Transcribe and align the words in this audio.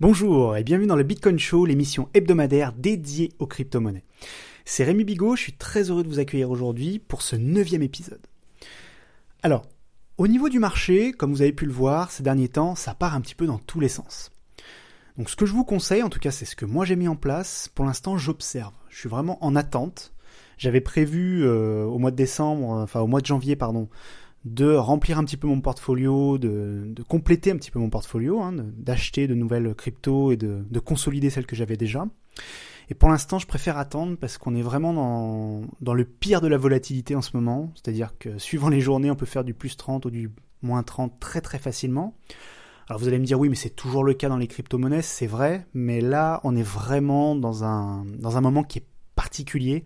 Bonjour 0.00 0.56
et 0.56 0.64
bienvenue 0.64 0.86
dans 0.86 0.96
le 0.96 1.02
Bitcoin 1.02 1.38
Show, 1.38 1.66
l'émission 1.66 2.08
hebdomadaire 2.14 2.72
dédiée 2.72 3.32
aux 3.38 3.46
crypto-monnaies. 3.46 4.06
C'est 4.64 4.82
Rémi 4.82 5.04
Bigot, 5.04 5.36
je 5.36 5.42
suis 5.42 5.52
très 5.52 5.90
heureux 5.90 6.02
de 6.02 6.08
vous 6.08 6.18
accueillir 6.18 6.50
aujourd'hui 6.50 6.98
pour 6.98 7.20
ce 7.20 7.36
neuvième 7.36 7.82
épisode. 7.82 8.26
Alors, 9.42 9.66
au 10.16 10.26
niveau 10.26 10.48
du 10.48 10.58
marché, 10.58 11.12
comme 11.12 11.32
vous 11.32 11.42
avez 11.42 11.52
pu 11.52 11.66
le 11.66 11.72
voir 11.72 12.10
ces 12.12 12.22
derniers 12.22 12.48
temps, 12.48 12.76
ça 12.76 12.94
part 12.94 13.14
un 13.14 13.20
petit 13.20 13.34
peu 13.34 13.44
dans 13.44 13.58
tous 13.58 13.78
les 13.78 13.90
sens. 13.90 14.30
Donc 15.18 15.28
ce 15.28 15.36
que 15.36 15.44
je 15.44 15.52
vous 15.52 15.64
conseille, 15.64 16.02
en 16.02 16.08
tout 16.08 16.18
cas 16.18 16.30
c'est 16.30 16.46
ce 16.46 16.56
que 16.56 16.64
moi 16.64 16.86
j'ai 16.86 16.96
mis 16.96 17.08
en 17.08 17.16
place, 17.16 17.68
pour 17.74 17.84
l'instant 17.84 18.16
j'observe. 18.16 18.72
Je 18.88 19.00
suis 19.00 19.10
vraiment 19.10 19.36
en 19.44 19.54
attente. 19.54 20.14
J'avais 20.56 20.80
prévu 20.80 21.44
euh, 21.44 21.84
au 21.84 21.98
mois 21.98 22.10
de 22.10 22.16
décembre, 22.16 22.70
enfin 22.70 23.00
au 23.00 23.06
mois 23.06 23.20
de 23.20 23.26
janvier 23.26 23.54
pardon, 23.54 23.90
de 24.44 24.74
remplir 24.74 25.18
un 25.18 25.24
petit 25.24 25.36
peu 25.36 25.46
mon 25.46 25.60
portfolio, 25.60 26.38
de, 26.38 26.94
compléter 27.08 27.50
un 27.50 27.56
petit 27.56 27.70
peu 27.70 27.78
mon 27.78 27.90
portfolio, 27.90 28.40
hein, 28.40 28.52
d'acheter 28.76 29.26
de 29.26 29.34
nouvelles 29.34 29.74
cryptos 29.74 30.32
et 30.32 30.36
de, 30.36 30.78
consolider 30.78 31.30
celles 31.30 31.46
que 31.46 31.56
j'avais 31.56 31.76
déjà. 31.76 32.06
Et 32.88 32.94
pour 32.94 33.08
l'instant, 33.08 33.38
je 33.38 33.46
préfère 33.46 33.78
attendre 33.78 34.16
parce 34.16 34.38
qu'on 34.38 34.54
est 34.54 34.62
vraiment 34.62 34.92
dans, 35.80 35.94
le 35.94 36.04
pire 36.04 36.40
de 36.40 36.48
la 36.48 36.56
volatilité 36.56 37.14
en 37.14 37.22
ce 37.22 37.36
moment. 37.36 37.72
C'est-à-dire 37.74 38.14
que 38.18 38.38
suivant 38.38 38.68
les 38.68 38.80
journées, 38.80 39.10
on 39.10 39.16
peut 39.16 39.26
faire 39.26 39.44
du 39.44 39.54
plus 39.54 39.76
30 39.76 40.06
ou 40.06 40.10
du 40.10 40.30
moins 40.62 40.82
30 40.82 41.20
très 41.20 41.40
très 41.40 41.58
facilement. 41.58 42.16
Alors 42.88 42.98
vous 42.98 43.06
allez 43.06 43.20
me 43.20 43.24
dire 43.24 43.38
oui, 43.38 43.48
mais 43.48 43.54
c'est 43.54 43.70
toujours 43.70 44.02
le 44.02 44.14
cas 44.14 44.28
dans 44.28 44.36
les 44.36 44.48
crypto-monnaies, 44.48 45.02
c'est 45.02 45.28
vrai, 45.28 45.64
mais 45.74 46.00
là, 46.00 46.40
on 46.42 46.56
est 46.56 46.62
vraiment 46.64 47.36
dans 47.36 47.62
un 47.62 48.40
moment 48.40 48.64
qui 48.64 48.78
est 48.78 48.86
particulier 49.20 49.84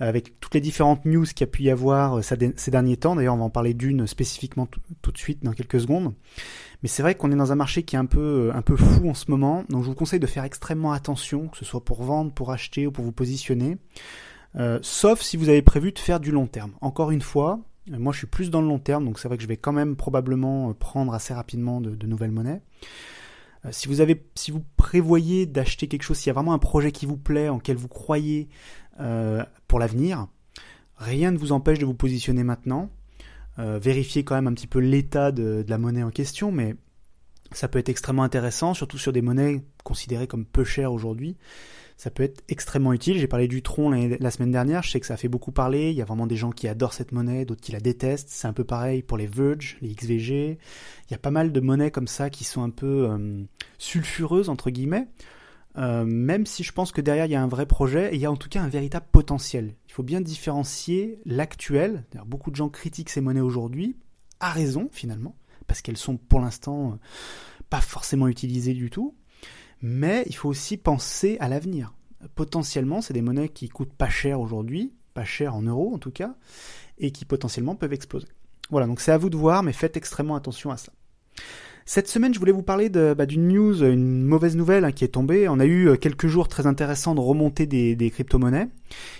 avec 0.00 0.40
toutes 0.40 0.54
les 0.54 0.62
différentes 0.62 1.04
news 1.04 1.26
qu'il 1.26 1.40
y 1.40 1.44
a 1.44 1.46
pu 1.46 1.62
y 1.64 1.70
avoir 1.70 2.18
euh, 2.18 2.22
ces 2.22 2.70
derniers 2.70 2.96
temps. 2.96 3.14
D'ailleurs, 3.14 3.34
on 3.34 3.38
va 3.38 3.44
en 3.44 3.50
parler 3.50 3.74
d'une 3.74 4.06
spécifiquement 4.06 4.66
tout 5.02 5.12
de 5.12 5.18
suite 5.18 5.44
dans 5.44 5.52
quelques 5.52 5.80
secondes. 5.80 6.14
Mais 6.82 6.88
c'est 6.88 7.02
vrai 7.02 7.14
qu'on 7.14 7.30
est 7.30 7.36
dans 7.36 7.52
un 7.52 7.54
marché 7.54 7.82
qui 7.82 7.96
est 7.96 7.98
un 7.98 8.06
peu, 8.06 8.48
euh, 8.48 8.54
un 8.54 8.62
peu 8.62 8.76
fou 8.76 9.10
en 9.10 9.14
ce 9.14 9.30
moment. 9.30 9.64
Donc, 9.68 9.84
je 9.84 9.88
vous 9.88 9.94
conseille 9.94 10.20
de 10.20 10.26
faire 10.26 10.44
extrêmement 10.44 10.92
attention, 10.92 11.48
que 11.48 11.58
ce 11.58 11.66
soit 11.66 11.84
pour 11.84 12.02
vendre, 12.02 12.32
pour 12.32 12.50
acheter 12.50 12.86
ou 12.86 12.92
pour 12.92 13.04
vous 13.04 13.12
positionner. 13.12 13.76
Euh, 14.56 14.78
sauf 14.80 15.20
si 15.20 15.36
vous 15.36 15.50
avez 15.50 15.62
prévu 15.62 15.92
de 15.92 15.98
faire 15.98 16.18
du 16.18 16.32
long 16.32 16.46
terme. 16.46 16.72
Encore 16.80 17.10
une 17.10 17.22
fois, 17.22 17.60
moi 17.90 18.14
je 18.14 18.18
suis 18.18 18.26
plus 18.26 18.50
dans 18.50 18.62
le 18.62 18.68
long 18.68 18.78
terme, 18.78 19.04
donc 19.04 19.18
c'est 19.18 19.28
vrai 19.28 19.36
que 19.36 19.42
je 19.42 19.48
vais 19.48 19.56
quand 19.58 19.72
même 19.72 19.96
probablement 19.96 20.72
prendre 20.72 21.12
assez 21.14 21.34
rapidement 21.34 21.80
de, 21.80 21.90
de 21.90 22.06
nouvelles 22.06 22.32
monnaies. 22.32 22.62
Si 23.70 23.88
vous 23.88 24.00
avez, 24.00 24.26
si 24.34 24.50
vous 24.50 24.62
prévoyez 24.76 25.46
d'acheter 25.46 25.86
quelque 25.86 26.02
chose, 26.02 26.18
s'il 26.18 26.28
y 26.28 26.30
a 26.30 26.34
vraiment 26.34 26.52
un 26.52 26.58
projet 26.58 26.90
qui 26.90 27.06
vous 27.06 27.16
plaît, 27.16 27.48
en 27.48 27.58
quel 27.58 27.76
vous 27.76 27.88
croyez, 27.88 28.48
euh, 29.00 29.44
pour 29.68 29.78
l'avenir. 29.78 30.26
Rien 30.96 31.30
ne 31.30 31.38
vous 31.38 31.52
empêche 31.52 31.78
de 31.78 31.86
vous 31.86 31.94
positionner 31.94 32.44
maintenant. 32.44 32.90
Euh, 33.58 33.78
vérifiez 33.78 34.24
quand 34.24 34.34
même 34.34 34.46
un 34.46 34.54
petit 34.54 34.66
peu 34.66 34.78
l'état 34.78 35.32
de, 35.32 35.64
la 35.66 35.78
monnaie 35.78 36.02
en 36.02 36.10
question, 36.10 36.52
mais 36.52 36.76
ça 37.54 37.68
peut 37.68 37.78
être 37.78 37.88
extrêmement 37.88 38.22
intéressant, 38.22 38.74
surtout 38.74 38.98
sur 38.98 39.12
des 39.12 39.22
monnaies 39.22 39.62
considérées 39.84 40.26
comme 40.26 40.44
peu 40.44 40.64
chères 40.64 40.92
aujourd'hui. 40.92 41.36
Ça 41.96 42.10
peut 42.10 42.22
être 42.22 42.42
extrêmement 42.48 42.92
utile. 42.92 43.18
J'ai 43.18 43.28
parlé 43.28 43.46
du 43.46 43.62
Tron 43.62 43.90
la, 43.90 44.30
semaine 44.30 44.50
dernière, 44.50 44.82
je 44.82 44.90
sais 44.90 44.98
que 44.98 45.06
ça 45.06 45.14
a 45.14 45.16
fait 45.16 45.28
beaucoup 45.28 45.52
parler. 45.52 45.90
Il 45.90 45.96
y 45.96 46.02
a 46.02 46.04
vraiment 46.04 46.26
des 46.26 46.36
gens 46.36 46.50
qui 46.50 46.66
adorent 46.66 46.94
cette 46.94 47.12
monnaie, 47.12 47.44
d'autres 47.44 47.60
qui 47.60 47.72
la 47.72 47.80
détestent. 47.80 48.28
C'est 48.28 48.48
un 48.48 48.52
peu 48.52 48.64
pareil 48.64 49.02
pour 49.02 49.16
les 49.18 49.26
Verge, 49.26 49.76
les 49.80 49.94
XVG. 49.94 50.58
Il 51.08 51.12
y 51.12 51.14
a 51.14 51.18
pas 51.18 51.30
mal 51.30 51.52
de 51.52 51.60
monnaies 51.60 51.90
comme 51.90 52.08
ça 52.08 52.30
qui 52.30 52.44
sont 52.44 52.62
un 52.62 52.70
peu 52.70 53.08
euh, 53.08 53.44
sulfureuses, 53.78 54.48
entre 54.48 54.70
guillemets. 54.70 55.06
Euh, 55.78 56.04
même 56.04 56.44
si 56.44 56.64
je 56.64 56.72
pense 56.72 56.92
que 56.92 57.00
derrière 57.00 57.24
il 57.24 57.32
y 57.32 57.34
a 57.34 57.42
un 57.42 57.48
vrai 57.48 57.64
projet 57.64 58.12
et 58.12 58.16
il 58.16 58.20
y 58.20 58.26
a 58.26 58.30
en 58.30 58.36
tout 58.36 58.48
cas 58.48 58.60
un 58.60 58.68
véritable 58.68 59.06
potentiel. 59.10 59.74
Il 59.88 59.92
faut 59.92 60.02
bien 60.02 60.20
différencier 60.20 61.18
l'actuel. 61.24 62.04
Beaucoup 62.26 62.50
de 62.50 62.56
gens 62.56 62.68
critiquent 62.68 63.10
ces 63.10 63.20
monnaies 63.20 63.40
aujourd'hui, 63.40 63.96
à 64.40 64.50
raison 64.50 64.88
finalement, 64.92 65.34
parce 65.66 65.82
qu'elles 65.82 65.96
sont 65.96 66.16
pour 66.16 66.40
l'instant 66.40 66.92
euh, 66.92 66.96
pas 67.70 67.80
forcément 67.80 68.28
utilisées 68.28 68.74
du 68.74 68.90
tout. 68.90 69.14
Mais 69.80 70.24
il 70.26 70.36
faut 70.36 70.48
aussi 70.48 70.76
penser 70.76 71.36
à 71.40 71.48
l'avenir. 71.48 71.92
Potentiellement, 72.36 73.00
c'est 73.00 73.14
des 73.14 73.22
monnaies 73.22 73.48
qui 73.48 73.68
coûtent 73.68 73.92
pas 73.92 74.08
cher 74.08 74.40
aujourd'hui, 74.40 74.94
pas 75.12 75.24
cher 75.24 75.56
en 75.56 75.62
euros 75.62 75.92
en 75.92 75.98
tout 75.98 76.12
cas, 76.12 76.36
et 76.98 77.10
qui 77.10 77.24
potentiellement 77.24 77.74
peuvent 77.74 77.92
exploser. 77.92 78.28
Voilà, 78.70 78.86
donc 78.86 79.00
c'est 79.00 79.12
à 79.12 79.18
vous 79.18 79.28
de 79.28 79.36
voir, 79.36 79.62
mais 79.62 79.72
faites 79.72 79.96
extrêmement 79.96 80.36
attention 80.36 80.70
à 80.70 80.76
ça. 80.76 80.92
Cette 81.84 82.08
semaine, 82.08 82.32
je 82.32 82.38
voulais 82.38 82.52
vous 82.52 82.62
parler 82.62 82.88
bah, 82.88 83.26
d'une 83.26 83.48
news, 83.48 83.82
une 83.82 84.22
mauvaise 84.22 84.56
nouvelle 84.56 84.84
hein, 84.84 84.92
qui 84.92 85.04
est 85.04 85.08
tombée. 85.08 85.48
On 85.48 85.58
a 85.58 85.64
eu 85.64 85.88
euh, 85.88 85.96
quelques 85.96 86.28
jours 86.28 86.48
très 86.48 86.66
intéressants 86.66 87.14
de 87.14 87.20
remontée 87.20 87.66
des, 87.66 88.10
crypto-monnaies. 88.10 88.68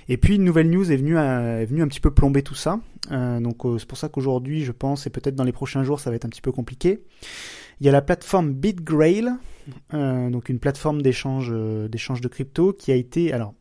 Et 0.09 0.17
puis 0.17 0.37
une 0.37 0.45
nouvelle 0.45 0.71
news 0.71 0.91
est 0.91 0.97
venue, 0.97 1.17
est 1.17 1.67
venue 1.67 1.83
un 1.83 1.89
petit 1.89 2.01
peu 2.01 2.13
plomber 2.13 2.43
tout 2.43 2.55
ça. 2.55 2.81
Euh, 3.11 3.41
donc 3.41 3.65
euh, 3.65 3.79
c'est 3.79 3.89
pour 3.89 3.99
ça 3.99 4.09
qu'aujourd'hui, 4.09 4.65
je 4.65 4.73
pense, 4.73 5.07
et 5.07 5.11
peut-être 5.11 5.35
dans 5.35 5.45
les 5.45 5.53
prochains 5.53 5.83
jours, 5.83 5.99
ça 5.99 6.11
va 6.11 6.17
être 6.17 6.25
un 6.25 6.29
petit 6.29 6.41
peu 6.41 6.53
compliqué. 6.53 7.03
Il 7.81 7.87
y 7.87 7.89
a 7.89 7.93
la 7.93 8.03
plateforme 8.03 8.53
BitGrail, 8.53 9.29
donc 9.93 10.49
une 10.49 10.61
plateforme 10.61 11.03
d'échange 11.03 11.53
d'échange 11.89 12.21
de 12.21 12.29
crypto 12.29 12.73
qui 12.73 12.93
a 12.93 12.95
été... 12.95 13.33
Alors, 13.33 13.55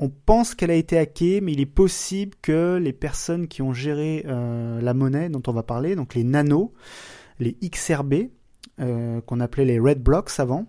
on 0.00 0.08
pense 0.08 0.56
qu'elle 0.56 0.72
a 0.72 0.74
été 0.74 0.98
hackée, 0.98 1.40
mais 1.40 1.52
il 1.52 1.60
est 1.60 1.66
possible 1.66 2.34
que 2.42 2.76
les 2.82 2.92
personnes 2.92 3.46
qui 3.46 3.62
ont 3.62 3.72
géré 3.72 4.24
la 4.26 4.94
monnaie 4.94 5.28
dont 5.28 5.42
on 5.46 5.52
va 5.52 5.62
parler, 5.62 5.94
donc 5.94 6.16
les 6.16 6.24
nanos, 6.24 6.70
les 7.42 7.56
XRB, 7.62 8.30
euh, 8.80 9.20
qu'on 9.20 9.40
appelait 9.40 9.66
les 9.66 9.78
Red 9.78 10.02
Blocks 10.02 10.32
avant. 10.38 10.66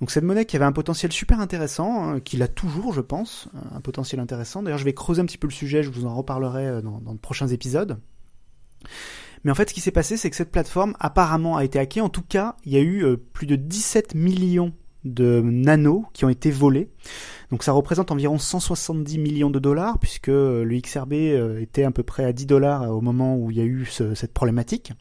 Donc 0.00 0.10
cette 0.10 0.24
monnaie 0.24 0.44
qui 0.44 0.54
avait 0.56 0.64
un 0.64 0.72
potentiel 0.72 1.10
super 1.10 1.40
intéressant, 1.40 2.04
hein, 2.04 2.20
qui 2.20 2.36
l'a 2.36 2.48
toujours, 2.48 2.92
je 2.92 3.00
pense, 3.00 3.48
un 3.74 3.80
potentiel 3.80 4.20
intéressant. 4.20 4.62
D'ailleurs, 4.62 4.78
je 4.78 4.84
vais 4.84 4.94
creuser 4.94 5.22
un 5.22 5.24
petit 5.24 5.38
peu 5.38 5.48
le 5.48 5.52
sujet, 5.52 5.82
je 5.82 5.90
vous 5.90 6.06
en 6.06 6.14
reparlerai 6.14 6.66
euh, 6.66 6.82
dans, 6.82 7.00
de 7.00 7.18
prochains 7.18 7.48
épisodes. 7.48 7.98
Mais 9.42 9.50
en 9.50 9.54
fait, 9.54 9.70
ce 9.70 9.74
qui 9.74 9.80
s'est 9.80 9.90
passé, 9.90 10.16
c'est 10.16 10.30
que 10.30 10.36
cette 10.36 10.52
plateforme 10.52 10.94
apparemment 11.00 11.56
a 11.56 11.64
été 11.64 11.78
hackée. 11.78 12.00
En 12.00 12.10
tout 12.10 12.22
cas, 12.22 12.56
il 12.64 12.72
y 12.72 12.76
a 12.76 12.80
eu 12.80 13.04
euh, 13.04 13.16
plus 13.16 13.46
de 13.46 13.56
17 13.56 14.14
millions 14.14 14.72
de 15.04 15.40
nanos 15.40 16.04
qui 16.12 16.24
ont 16.24 16.28
été 16.28 16.50
volés. 16.50 16.90
Donc 17.50 17.64
ça 17.64 17.72
représente 17.72 18.10
environ 18.10 18.38
170 18.38 19.18
millions 19.18 19.50
de 19.50 19.58
dollars, 19.58 19.98
puisque 19.98 20.28
le 20.28 20.80
XRB 20.80 21.12
était 21.60 21.84
à 21.84 21.90
peu 21.92 22.02
près 22.02 22.24
à 22.24 22.32
10 22.32 22.46
dollars 22.46 22.90
au 22.90 23.00
moment 23.00 23.36
où 23.36 23.50
il 23.52 23.56
y 23.56 23.60
a 23.60 23.64
eu 23.64 23.86
cette 23.86 24.32
problématique. 24.32 24.92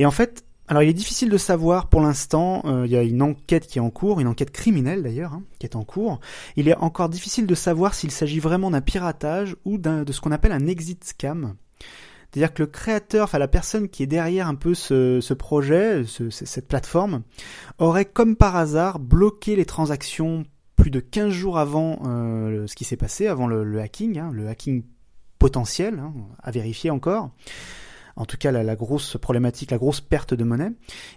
Et 0.00 0.06
en 0.06 0.10
fait, 0.10 0.46
alors 0.66 0.82
il 0.82 0.88
est 0.88 0.94
difficile 0.94 1.28
de 1.28 1.36
savoir 1.36 1.90
pour 1.90 2.00
l'instant, 2.00 2.62
euh, 2.64 2.86
il 2.86 2.90
y 2.90 2.96
a 2.96 3.02
une 3.02 3.20
enquête 3.20 3.66
qui 3.66 3.76
est 3.76 3.82
en 3.82 3.90
cours, 3.90 4.18
une 4.18 4.28
enquête 4.28 4.50
criminelle 4.50 5.02
d'ailleurs, 5.02 5.34
hein, 5.34 5.42
qui 5.58 5.66
est 5.66 5.76
en 5.76 5.84
cours. 5.84 6.20
Il 6.56 6.68
est 6.68 6.76
encore 6.76 7.10
difficile 7.10 7.46
de 7.46 7.54
savoir 7.54 7.92
s'il 7.92 8.10
s'agit 8.10 8.40
vraiment 8.40 8.70
d'un 8.70 8.80
piratage 8.80 9.56
ou 9.66 9.76
de 9.76 10.10
ce 10.10 10.22
qu'on 10.22 10.32
appelle 10.32 10.52
un 10.52 10.66
exit 10.66 11.04
scam. 11.04 11.54
C'est-à-dire 12.32 12.54
que 12.54 12.62
le 12.62 12.68
créateur, 12.68 13.24
enfin 13.24 13.36
la 13.36 13.46
personne 13.46 13.90
qui 13.90 14.02
est 14.02 14.06
derrière 14.06 14.48
un 14.48 14.54
peu 14.54 14.72
ce, 14.72 15.34
projet, 15.34 16.04
cette 16.30 16.66
plateforme, 16.66 17.24
aurait 17.76 18.06
comme 18.06 18.36
par 18.36 18.56
hasard 18.56 19.00
bloqué 19.00 19.54
les 19.54 19.66
transactions 19.66 20.44
plus 20.76 20.90
de 20.90 21.00
15 21.00 21.28
jours 21.30 21.58
avant 21.58 21.98
euh, 22.06 22.66
ce 22.66 22.74
qui 22.74 22.84
s'est 22.84 22.96
passé, 22.96 23.26
avant 23.26 23.46
le, 23.48 23.78
hacking, 23.78 24.18
hein, 24.18 24.30
le 24.32 24.48
hacking 24.48 24.82
potentiel, 25.38 25.98
hein, 25.98 26.14
à 26.42 26.50
vérifier 26.50 26.90
encore 26.90 27.32
en 28.20 28.26
tout 28.26 28.36
cas 28.36 28.52
la, 28.52 28.76
grosse 28.76 29.16
problématique, 29.16 29.70
la 29.70 29.78
grosse 29.78 30.02
perte 30.02 30.34
de 30.34 30.44
monnaie. 30.44 30.72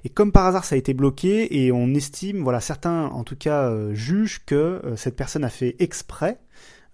Et 0.06 0.09
comme 0.09 0.31
par 0.31 0.46
hasard 0.46 0.64
ça 0.64 0.75
a 0.75 0.78
été 0.78 0.94
bloqué 0.94 1.64
et 1.64 1.72
on 1.72 1.94
estime, 1.94 2.41
voilà, 2.44 2.62
certains 2.62 3.08
en 3.08 3.25
tout 3.25 3.36
cas 3.36 3.69
euh, 3.69 3.94
jugent 3.94 4.41
que 4.46 4.56
euh, 4.56 4.96
cette 4.96 5.18
personne 5.18 5.44
a 5.44 5.50
fait 5.50 5.75
exprès 5.80 6.40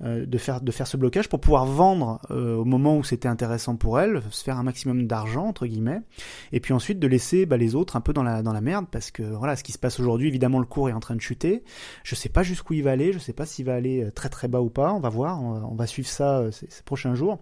euh, 0.02 0.26
de 0.26 0.38
faire 0.40 0.62
de 0.62 0.72
faire 0.72 0.88
ce 0.88 0.98
blocage 0.98 1.30
pour 1.30 1.40
pouvoir 1.40 1.66
vendre 1.66 2.22
au 2.32 2.66
moment 2.66 2.98
où 2.98 3.04
c'était 3.04 3.28
intéressant 3.28 3.76
pour 3.76 4.00
elle, 4.00 4.24
se 4.32 4.44
faire 4.44 4.58
un 4.58 4.64
maximum 4.64 5.06
d'argent 5.06 5.46
entre 5.46 5.68
guillemets, 5.68 6.02
et 6.54 6.60
puis 6.60 6.74
ensuite 6.74 6.98
de 6.98 7.08
laisser 7.08 7.46
bah, 7.46 7.58
les 7.58 7.76
autres 7.76 7.96
un 7.96 8.02
peu 8.02 8.12
dans 8.12 8.24
la 8.24 8.42
dans 8.42 8.54
la 8.54 8.62
merde 8.62 8.88
parce 8.92 9.12
que 9.12 9.22
voilà 9.22 9.56
ce 9.56 9.64
qui 9.64 9.74
se 9.74 9.78
passe 9.78 10.00
aujourd'hui 10.00 10.28
évidemment 10.28 10.60
le 10.60 10.66
cours 10.66 10.90
est 10.90 10.94
en 10.94 11.00
train 11.00 11.16
de 11.16 11.22
chuter. 11.22 11.64
Je 12.04 12.16
sais 12.16 12.30
pas 12.30 12.42
jusqu'où 12.42 12.74
il 12.74 12.84
va 12.84 12.92
aller, 12.92 13.14
je 13.14 13.20
sais 13.20 13.34
pas 13.34 13.46
s'il 13.46 13.66
va 13.66 13.76
aller 13.76 14.10
très 14.16 14.30
très 14.30 14.48
bas 14.48 14.62
ou 14.62 14.70
pas, 14.70 14.92
on 14.92 15.00
va 15.00 15.10
voir, 15.10 15.40
on 15.44 15.76
va, 15.76 15.86
suivre 15.86 16.10
ça 16.10 16.46
ces, 16.52 16.68
prochains 16.84 17.14
jours. 17.14 17.38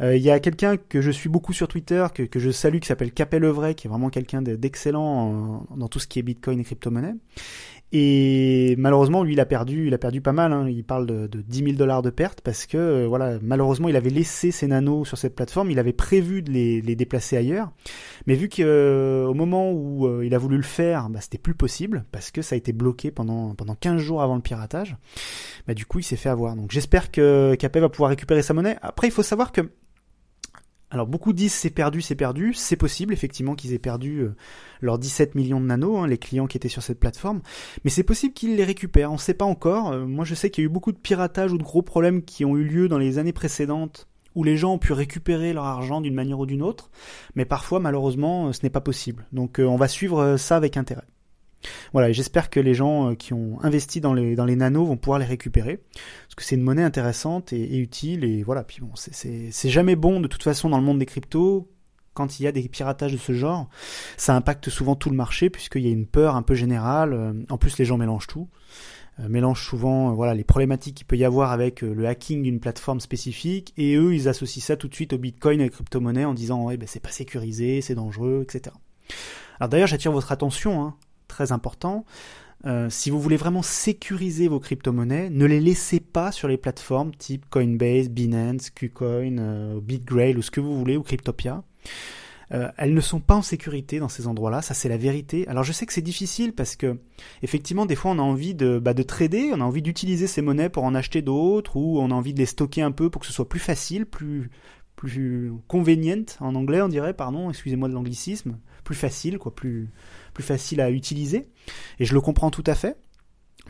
Euh, 0.00 0.16
il 0.16 0.22
y 0.22 0.30
a 0.30 0.40
quelqu'un 0.40 0.76
que 0.76 1.00
je 1.00 1.10
suis 1.10 1.28
beaucoup 1.28 1.52
sur 1.52 1.68
Twitter, 1.68 2.06
que, 2.14 2.22
que 2.22 2.38
je 2.38 2.50
salue, 2.50 2.78
qui 2.78 2.88
s'appelle 2.88 3.12
Capel 3.12 3.44
Evray, 3.44 3.74
qui 3.74 3.86
est 3.86 3.90
vraiment 3.90 4.10
quelqu'un 4.10 4.42
d'excellent 4.42 5.66
dans 5.76 5.88
tout 5.88 5.98
ce 5.98 6.06
qui 6.06 6.18
est 6.18 6.22
Bitcoin 6.22 6.60
et 6.60 6.64
crypto-monnaie. 6.64 7.14
Et 7.92 8.76
malheureusement, 8.78 9.24
lui, 9.24 9.32
il 9.32 9.40
a 9.40 9.46
perdu, 9.46 9.88
il 9.88 9.94
a 9.94 9.98
perdu 9.98 10.20
pas 10.20 10.32
mal. 10.32 10.52
Hein. 10.52 10.68
Il 10.68 10.84
parle 10.84 11.06
de, 11.06 11.26
de 11.26 11.40
10 11.40 11.64
000 11.64 11.72
dollars 11.72 12.02
de 12.02 12.10
perte 12.10 12.40
parce 12.40 12.66
que, 12.66 12.76
euh, 12.76 13.06
voilà, 13.08 13.38
malheureusement, 13.42 13.88
il 13.88 13.96
avait 13.96 14.10
laissé 14.10 14.52
ses 14.52 14.68
nanos 14.68 15.08
sur 15.08 15.18
cette 15.18 15.34
plateforme. 15.34 15.72
Il 15.72 15.78
avait 15.80 15.92
prévu 15.92 16.42
de 16.42 16.52
les, 16.52 16.80
les 16.80 16.94
déplacer 16.94 17.36
ailleurs, 17.36 17.72
mais 18.26 18.36
vu 18.36 18.48
qu'au 18.48 18.62
euh, 18.62 19.34
moment 19.34 19.72
où 19.72 20.22
il 20.22 20.34
a 20.34 20.38
voulu 20.38 20.56
le 20.56 20.62
faire, 20.62 21.10
bah, 21.10 21.20
c'était 21.20 21.38
plus 21.38 21.54
possible 21.54 22.04
parce 22.12 22.30
que 22.30 22.42
ça 22.42 22.54
a 22.54 22.58
été 22.58 22.72
bloqué 22.72 23.10
pendant 23.10 23.54
pendant 23.54 23.74
15 23.74 24.00
jours 24.00 24.22
avant 24.22 24.36
le 24.36 24.42
piratage. 24.42 24.96
Bah, 25.66 25.74
du 25.74 25.84
coup, 25.84 25.98
il 25.98 26.04
s'est 26.04 26.16
fait 26.16 26.28
avoir. 26.28 26.54
Donc, 26.54 26.70
j'espère 26.70 27.10
que 27.10 27.56
Capel 27.58 27.82
va 27.82 27.88
pouvoir 27.88 28.10
récupérer 28.10 28.42
sa 28.42 28.54
monnaie. 28.54 28.76
Après, 28.82 29.08
il 29.08 29.12
faut 29.12 29.24
savoir 29.24 29.50
que 29.50 29.62
alors 30.90 31.06
beaucoup 31.06 31.32
disent 31.32 31.52
c'est 31.52 31.70
perdu, 31.70 32.02
c'est 32.02 32.16
perdu. 32.16 32.52
C'est 32.52 32.76
possible 32.76 33.12
effectivement 33.12 33.54
qu'ils 33.54 33.72
aient 33.72 33.78
perdu 33.78 34.18
euh, 34.18 34.34
leurs 34.80 34.98
17 34.98 35.34
millions 35.36 35.60
de 35.60 35.66
nanos, 35.66 35.98
hein, 35.98 36.06
les 36.06 36.18
clients 36.18 36.46
qui 36.46 36.56
étaient 36.56 36.68
sur 36.68 36.82
cette 36.82 36.98
plateforme. 36.98 37.42
Mais 37.84 37.90
c'est 37.90 38.02
possible 38.02 38.34
qu'ils 38.34 38.56
les 38.56 38.64
récupèrent. 38.64 39.10
On 39.10 39.14
ne 39.14 39.18
sait 39.18 39.34
pas 39.34 39.44
encore. 39.44 39.92
Euh, 39.92 40.04
moi 40.04 40.24
je 40.24 40.34
sais 40.34 40.50
qu'il 40.50 40.62
y 40.62 40.66
a 40.66 40.68
eu 40.68 40.72
beaucoup 40.72 40.92
de 40.92 40.98
piratage 40.98 41.52
ou 41.52 41.58
de 41.58 41.62
gros 41.62 41.82
problèmes 41.82 42.22
qui 42.22 42.44
ont 42.44 42.56
eu 42.56 42.64
lieu 42.64 42.88
dans 42.88 42.98
les 42.98 43.18
années 43.18 43.32
précédentes 43.32 44.08
où 44.36 44.44
les 44.44 44.56
gens 44.56 44.74
ont 44.74 44.78
pu 44.78 44.92
récupérer 44.92 45.52
leur 45.52 45.64
argent 45.64 46.00
d'une 46.00 46.14
manière 46.14 46.38
ou 46.40 46.46
d'une 46.46 46.62
autre. 46.62 46.90
Mais 47.36 47.44
parfois 47.44 47.78
malheureusement 47.78 48.48
euh, 48.48 48.52
ce 48.52 48.60
n'est 48.64 48.70
pas 48.70 48.80
possible. 48.80 49.26
Donc 49.32 49.60
on 49.60 49.76
va 49.76 49.86
suivre 49.86 50.36
ça 50.36 50.56
avec 50.56 50.76
intérêt. 50.76 51.06
Voilà, 51.92 52.10
j'espère 52.12 52.50
que 52.50 52.60
les 52.60 52.74
gens 52.74 53.14
qui 53.14 53.32
ont 53.32 53.58
investi 53.62 54.00
dans 54.00 54.14
les, 54.14 54.34
nanos 54.56 54.88
vont 54.88 54.96
pouvoir 54.96 55.18
les 55.18 55.26
récupérer. 55.26 55.80
Parce 55.94 56.34
que 56.36 56.44
c'est 56.44 56.56
une 56.56 56.62
monnaie 56.62 56.82
intéressante 56.82 57.52
et, 57.52 57.76
utile. 57.78 58.24
Et 58.24 58.42
voilà, 58.42 58.64
puis 58.64 58.78
bon, 58.80 58.90
c'est 58.94 59.68
jamais 59.68 59.96
bon 59.96 60.20
de 60.20 60.28
toute 60.28 60.42
façon 60.42 60.68
dans 60.68 60.78
le 60.78 60.84
monde 60.84 60.98
des 60.98 61.06
cryptos 61.06 61.68
quand 62.12 62.40
il 62.40 62.42
y 62.42 62.46
a 62.46 62.52
des 62.52 62.68
piratages 62.68 63.12
de 63.12 63.18
ce 63.18 63.32
genre, 63.32 63.70
ça 64.16 64.34
impacte 64.34 64.68
souvent 64.68 64.96
tout 64.96 65.10
le 65.10 65.16
marché 65.16 65.48
puisqu'il 65.48 65.82
y 65.82 65.88
a 65.88 65.92
une 65.92 66.06
peur 66.06 66.34
un 66.34 66.42
peu 66.42 66.54
générale. 66.54 67.44
En 67.48 67.56
plus, 67.56 67.78
les 67.78 67.84
gens 67.84 67.98
mélangent 67.98 68.26
tout. 68.26 68.48
Euh, 69.20 69.28
mélange 69.28 69.64
souvent 69.64 70.10
euh, 70.10 70.14
voilà 70.14 70.34
les 70.34 70.44
problématiques 70.44 70.96
qu'il 70.96 71.06
peut 71.06 71.16
y 71.16 71.24
avoir 71.24 71.50
avec 71.50 71.82
euh, 71.82 71.92
le 71.92 72.06
hacking 72.06 72.42
d'une 72.42 72.60
plateforme 72.60 73.00
spécifique 73.00 73.72
et 73.76 73.96
eux 73.96 74.14
ils 74.14 74.28
associent 74.28 74.62
ça 74.62 74.76
tout 74.76 74.88
de 74.88 74.94
suite 74.94 75.12
au 75.12 75.18
Bitcoin 75.18 75.60
et 75.60 75.66
aux 75.66 75.70
crypto-monnaies 75.70 76.24
en 76.24 76.32
disant 76.32 76.64
ouais 76.64 76.76
ben 76.76 76.86
c'est 76.86 77.00
pas 77.00 77.10
sécurisé, 77.10 77.80
c'est 77.80 77.94
dangereux, 77.94 78.42
etc. 78.42 78.74
Alors 79.58 79.68
d'ailleurs 79.68 79.88
j'attire 79.88 80.12
votre 80.12 80.32
attention, 80.32 80.82
hein, 80.82 80.94
très 81.40 81.52
important. 81.52 82.04
si 82.90 83.10
vous 83.10 83.20
voulez 83.20 83.38
vraiment 83.38 83.62
sécuriser 83.62 84.48
vos 84.48 84.60
crypto-monnaies, 84.60 85.30
ne 85.30 85.46
les 85.46 85.60
laissez 85.60 86.00
pas 86.00 86.32
sur 86.32 86.48
les 86.48 86.58
plateformes 86.58 87.14
type 87.14 87.46
Coinbase, 87.48 88.10
Binance, 88.10 88.68
KuCoin, 88.70 89.80
BitGrail 89.80 90.36
ou 90.36 90.42
ce 90.42 90.50
que 90.50 90.60
vous 90.60 90.78
voulez, 90.78 90.98
ou 90.98 91.02
Cryptopia. 91.02 91.62
Euh, 92.52 92.68
elles 92.76 92.94
ne 92.94 93.00
sont 93.00 93.20
pas 93.20 93.36
en 93.36 93.42
sécurité 93.42 94.00
dans 94.00 94.08
ces 94.08 94.26
endroits-là, 94.26 94.60
ça 94.60 94.74
c'est 94.74 94.88
la 94.88 94.96
vérité. 94.96 95.46
Alors 95.46 95.62
je 95.62 95.72
sais 95.72 95.86
que 95.86 95.92
c'est 95.92 96.00
difficile 96.02 96.52
parce 96.52 96.74
que 96.74 96.98
effectivement 97.42 97.86
des 97.86 97.94
fois 97.94 98.10
on 98.10 98.18
a 98.18 98.22
envie 98.22 98.54
de, 98.54 98.80
bah, 98.80 98.92
de 98.92 99.04
trader, 99.04 99.52
on 99.54 99.60
a 99.60 99.64
envie 99.64 99.82
d'utiliser 99.82 100.26
ces 100.26 100.42
monnaies 100.42 100.68
pour 100.68 100.82
en 100.82 100.94
acheter 100.96 101.22
d'autres 101.22 101.76
ou 101.76 102.00
on 102.00 102.10
a 102.10 102.14
envie 102.14 102.34
de 102.34 102.40
les 102.40 102.46
stocker 102.46 102.82
un 102.82 102.90
peu 102.90 103.08
pour 103.08 103.20
que 103.20 103.26
ce 103.26 103.32
soit 103.32 103.48
plus 103.48 103.60
facile, 103.60 104.04
plus 104.04 104.50
plus 105.00 105.50
convenient 105.66 106.26
en 106.40 106.54
anglais 106.54 106.82
on 106.82 106.88
dirait, 106.88 107.14
pardon, 107.14 107.48
excusez-moi 107.48 107.88
de 107.88 107.94
l'anglicisme, 107.94 108.58
plus 108.84 108.94
facile 108.94 109.38
quoi, 109.38 109.54
plus 109.54 109.88
plus 110.34 110.44
facile 110.44 110.82
à 110.82 110.90
utiliser. 110.90 111.48
Et 111.98 112.04
je 112.04 112.12
le 112.12 112.20
comprends 112.20 112.50
tout 112.50 112.64
à 112.66 112.74
fait. 112.74 112.98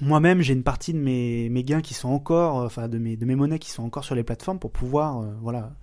Moi-même, 0.00 0.40
j'ai 0.40 0.54
une 0.54 0.64
partie 0.64 0.92
de 0.92 0.98
mes, 0.98 1.48
mes 1.48 1.62
gains 1.62 1.82
qui 1.82 1.94
sont 1.94 2.08
encore, 2.08 2.56
enfin 2.56 2.88
de 2.88 2.98
mes, 2.98 3.16
de 3.16 3.24
mes 3.26 3.36
monnaies 3.36 3.60
qui 3.60 3.70
sont 3.70 3.84
encore 3.84 4.04
sur 4.04 4.16
les 4.16 4.24
plateformes 4.24 4.58
pour 4.58 4.72
pouvoir, 4.72 5.20
euh, 5.20 5.32
voilà, 5.40 5.76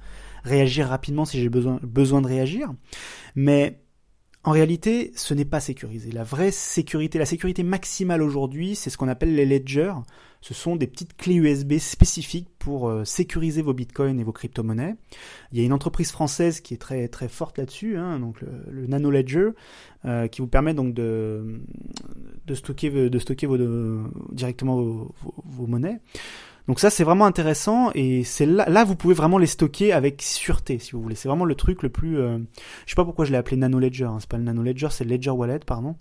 réagir 0.43 0.87
rapidement 0.87 1.23
si 1.23 1.39
j'ai 1.39 1.49
besoin, 1.49 1.79
besoin 1.81 2.21
de 2.21 2.27
réagir. 2.27 2.73
Mais 3.35 3.79
en 4.43 4.51
réalité, 4.51 5.13
ce 5.15 5.33
n'est 5.33 5.45
pas 5.45 5.61
sécurisé. 5.61 6.11
La 6.11 6.25
vraie 6.25 6.51
sécurité, 6.51 7.19
la 7.19 7.25
sécurité 7.25 7.63
maximale 7.63 8.21
aujourd'hui, 8.21 8.75
c'est 8.75 8.89
ce 8.89 8.97
qu'on 8.97 9.07
appelle 9.07 9.33
les 9.33 9.45
ledgers. 9.45 9.93
Ce 10.41 10.53
sont 10.53 10.75
des 10.75 10.87
petites 10.87 11.15
clés 11.17 11.35
USB 11.35 11.77
spécifiques 11.77 12.49
pour 12.59 12.89
euh, 12.89 13.03
sécuriser 13.05 13.61
vos 13.61 13.73
bitcoins 13.73 14.19
et 14.19 14.23
vos 14.23 14.31
crypto-monnaies. 14.31 14.95
Il 15.51 15.59
y 15.59 15.61
a 15.61 15.65
une 15.65 15.73
entreprise 15.73 16.11
française 16.11 16.61
qui 16.61 16.73
est 16.73 16.77
très 16.77 17.07
très 17.07 17.27
forte 17.27 17.57
là-dessus, 17.57 17.97
hein, 17.97 18.19
donc 18.19 18.41
le, 18.41 18.87
Nano 18.87 19.09
Ledger, 19.09 19.49
euh, 20.05 20.27
qui 20.27 20.41
vous 20.41 20.47
permet 20.47 20.73
donc 20.73 20.93
de, 20.93 21.61
stocker, 22.53 23.09
de 23.09 23.19
stocker 23.19 23.47
vos, 23.47 23.57
directement 24.31 24.75
vos, 24.77 25.67
monnaies. 25.67 25.99
Donc 26.67 26.81
ça 26.81 26.89
c'est 26.89 27.05
vraiment 27.05 27.25
intéressant 27.25 27.91
et 27.95 28.25
c'est 28.25 28.45
là, 28.45 28.69
là 28.69 28.83
vous 28.83 28.95
pouvez 28.95 29.13
vraiment 29.13 29.37
les 29.37 29.47
stocker 29.47 29.93
avec 29.93 30.21
sûreté 30.21 30.79
si 30.79 30.91
vous 30.91 31.01
voulez. 31.01 31.15
C'est 31.15 31.29
vraiment 31.29 31.45
le 31.45 31.55
truc 31.55 31.81
le 31.81 31.89
plus. 31.89 32.19
Euh, 32.19 32.39
je 32.85 32.91
sais 32.91 32.95
pas 32.95 33.05
pourquoi 33.05 33.23
je 33.23 33.31
l'ai 33.31 33.37
appelé 33.37 33.55
Nano 33.55 33.79
Ledger. 33.79 34.05
Hein. 34.05 34.17
C'est 34.19 34.29
pas 34.29 34.37
le 34.37 34.43
Nano 34.43 34.63
Ledger, 34.63 34.89
c'est 34.91 35.05
le 35.05 35.11
Ledger 35.11 35.29
Wallet 35.29 35.59
pardon. 35.65 35.95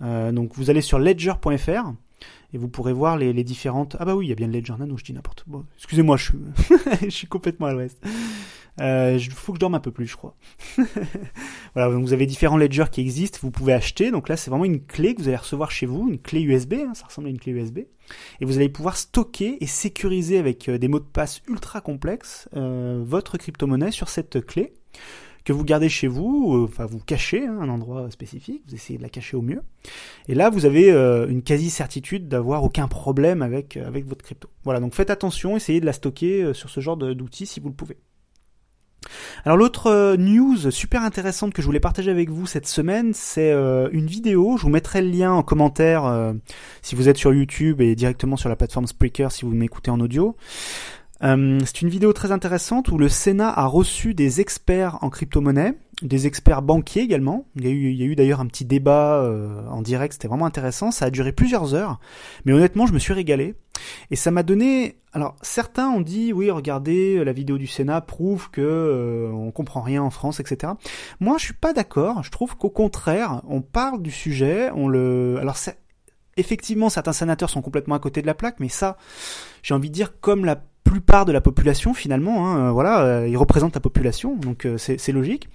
Euh, 0.00 0.32
donc 0.32 0.52
vous 0.54 0.70
allez 0.70 0.80
sur 0.80 0.98
ledger.fr 0.98 1.92
et 2.52 2.58
vous 2.58 2.68
pourrez 2.68 2.92
voir 2.92 3.16
les, 3.16 3.44
différentes. 3.44 3.96
Ah 3.98 4.04
bah 4.04 4.14
oui, 4.14 4.26
il 4.26 4.28
y 4.28 4.32
a 4.32 4.34
bien 4.34 4.46
le 4.46 4.52
Ledger 4.54 4.74
Nano, 4.78 4.96
je 4.96 5.04
dis 5.04 5.12
n'importe. 5.12 5.44
Bon, 5.46 5.64
excusez-moi, 5.76 6.16
je 6.16 6.32
suis, 7.10 7.26
complètement 7.28 7.66
à 7.66 7.72
l'ouest. 7.72 8.02
Euh, 8.80 9.18
il 9.18 9.30
faut 9.32 9.52
que 9.52 9.56
je 9.56 9.60
dorme 9.60 9.74
un 9.74 9.80
peu 9.80 9.90
plus, 9.90 10.06
je 10.06 10.16
crois. 10.16 10.36
voilà, 11.74 11.92
donc 11.92 12.04
vous 12.04 12.12
avez 12.12 12.26
différents 12.26 12.56
ledgers 12.56 12.90
qui 12.90 13.00
existent, 13.00 13.38
vous 13.42 13.50
pouvez 13.50 13.72
acheter. 13.72 14.10
Donc 14.10 14.28
là, 14.28 14.36
c'est 14.36 14.50
vraiment 14.50 14.64
une 14.64 14.84
clé 14.84 15.14
que 15.14 15.20
vous 15.20 15.28
allez 15.28 15.36
recevoir 15.36 15.70
chez 15.70 15.86
vous, 15.86 16.08
une 16.08 16.18
clé 16.18 16.40
USB, 16.42 16.74
hein, 16.74 16.94
ça 16.94 17.06
ressemble 17.06 17.26
à 17.26 17.30
une 17.30 17.38
clé 17.38 17.52
USB. 17.52 17.80
Et 18.40 18.44
vous 18.44 18.56
allez 18.56 18.68
pouvoir 18.68 18.96
stocker 18.96 19.58
et 19.60 19.66
sécuriser 19.66 20.38
avec 20.38 20.68
euh, 20.68 20.78
des 20.78 20.88
mots 20.88 21.00
de 21.00 21.04
passe 21.04 21.42
ultra 21.48 21.80
complexes 21.80 22.48
euh, 22.56 23.02
votre 23.04 23.36
crypto-monnaie 23.36 23.90
sur 23.90 24.08
cette 24.08 24.44
clé 24.46 24.72
que 25.48 25.52
vous 25.52 25.64
gardez 25.64 25.88
chez 25.88 26.06
vous, 26.06 26.54
euh, 26.54 26.64
enfin 26.64 26.86
vous 26.86 27.00
cachez 27.00 27.46
hein, 27.46 27.58
un 27.60 27.68
endroit 27.68 28.10
spécifique, 28.10 28.62
vous 28.68 28.74
essayez 28.74 28.98
de 28.98 29.02
la 29.02 29.08
cacher 29.08 29.36
au 29.36 29.42
mieux. 29.42 29.62
Et 30.28 30.34
là, 30.34 30.50
vous 30.50 30.66
avez 30.66 30.90
une 30.90 31.42
quasi-certitude 31.42 32.28
d'avoir 32.28 32.62
aucun 32.62 32.88
problème 32.88 33.42
avec, 33.42 33.76
avec 33.76 34.06
votre 34.06 34.24
crypto. 34.24 34.48
Voilà, 34.64 34.80
donc 34.80 34.94
faites 34.94 35.10
attention, 35.10 35.56
essayez 35.56 35.80
de 35.80 35.86
la 35.86 35.92
stocker 35.92 36.52
sur 36.54 36.70
ce 36.70 36.80
genre 36.80 36.96
d'outils 36.96 37.46
si 37.46 37.60
vous 37.60 37.68
le 37.68 37.74
pouvez. 37.74 37.96
Alors 39.44 39.56
l'autre 39.56 39.86
euh, 39.88 40.16
news 40.16 40.70
super 40.70 41.02
intéressante 41.02 41.52
que 41.52 41.62
je 41.62 41.66
voulais 41.66 41.80
partager 41.80 42.10
avec 42.10 42.30
vous 42.30 42.46
cette 42.46 42.66
semaine, 42.66 43.12
c'est 43.14 43.50
euh, 43.52 43.88
une 43.92 44.06
vidéo. 44.06 44.56
Je 44.56 44.62
vous 44.62 44.68
mettrai 44.68 45.02
le 45.02 45.10
lien 45.10 45.32
en 45.32 45.42
commentaire 45.42 46.04
euh, 46.04 46.32
si 46.82 46.94
vous 46.94 47.08
êtes 47.08 47.16
sur 47.16 47.32
YouTube 47.32 47.80
et 47.80 47.94
directement 47.94 48.36
sur 48.36 48.48
la 48.48 48.56
plateforme 48.56 48.86
Spreaker 48.86 49.32
si 49.32 49.44
vous 49.44 49.52
m'écoutez 49.52 49.90
en 49.90 50.00
audio. 50.00 50.36
C'est 51.20 51.82
une 51.82 51.88
vidéo 51.88 52.12
très 52.12 52.32
intéressante 52.32 52.88
où 52.88 52.98
le 52.98 53.08
Sénat 53.08 53.50
a 53.50 53.66
reçu 53.66 54.14
des 54.14 54.40
experts 54.40 54.98
en 55.02 55.10
crypto-monnaie 55.10 55.74
des 56.02 56.26
experts 56.26 56.62
banquiers 56.62 57.02
également. 57.02 57.46
Il 57.56 57.64
y 57.64 57.68
a 57.68 57.70
eu, 57.70 58.10
eu 58.12 58.16
d'ailleurs 58.16 58.40
un 58.40 58.46
petit 58.46 58.64
débat 58.64 59.22
euh, 59.22 59.66
en 59.68 59.82
direct, 59.82 60.12
c'était 60.12 60.28
vraiment 60.28 60.46
intéressant. 60.46 60.90
Ça 60.90 61.06
a 61.06 61.10
duré 61.10 61.32
plusieurs 61.32 61.74
heures, 61.74 61.98
mais 62.44 62.52
honnêtement, 62.52 62.86
je 62.86 62.92
me 62.92 62.98
suis 62.98 63.12
régalé. 63.12 63.54
Et 64.10 64.16
ça 64.16 64.30
m'a 64.30 64.42
donné. 64.42 64.98
Alors, 65.12 65.36
certains 65.42 65.88
ont 65.88 66.00
dit, 66.00 66.32
oui, 66.32 66.50
regardez, 66.50 67.24
la 67.24 67.32
vidéo 67.32 67.58
du 67.58 67.66
Sénat 67.66 68.00
prouve 68.00 68.50
que 68.50 68.60
euh, 68.60 69.30
on 69.32 69.50
comprend 69.50 69.80
rien 69.80 70.02
en 70.02 70.10
France, 70.10 70.40
etc. 70.40 70.72
Moi, 71.20 71.36
je 71.38 71.44
suis 71.44 71.54
pas 71.54 71.72
d'accord. 71.72 72.22
Je 72.22 72.30
trouve 72.30 72.56
qu'au 72.56 72.70
contraire, 72.70 73.42
on 73.48 73.60
parle 73.60 74.02
du 74.02 74.10
sujet, 74.10 74.70
on 74.74 74.88
le. 74.88 75.38
Alors, 75.40 75.56
effectivement, 76.36 76.88
certains 76.88 77.12
sénateurs 77.12 77.50
sont 77.50 77.62
complètement 77.62 77.94
à 77.94 77.98
côté 78.00 78.20
de 78.20 78.26
la 78.26 78.34
plaque, 78.34 78.60
mais 78.60 78.68
ça, 78.68 78.96
j'ai 79.62 79.74
envie 79.74 79.88
de 79.88 79.94
dire, 79.94 80.20
comme 80.20 80.44
la 80.44 80.56
plupart 80.88 81.26
de 81.26 81.32
la 81.32 81.40
population 81.40 81.92
finalement. 81.92 82.48
Hein, 82.48 82.68
euh, 82.68 82.70
voilà, 82.70 83.02
euh, 83.02 83.28
ils 83.28 83.36
représentent 83.36 83.74
la 83.74 83.80
population, 83.80 84.36
donc 84.36 84.64
euh, 84.64 84.78
c'est 84.78 85.12
logique. 85.12 85.48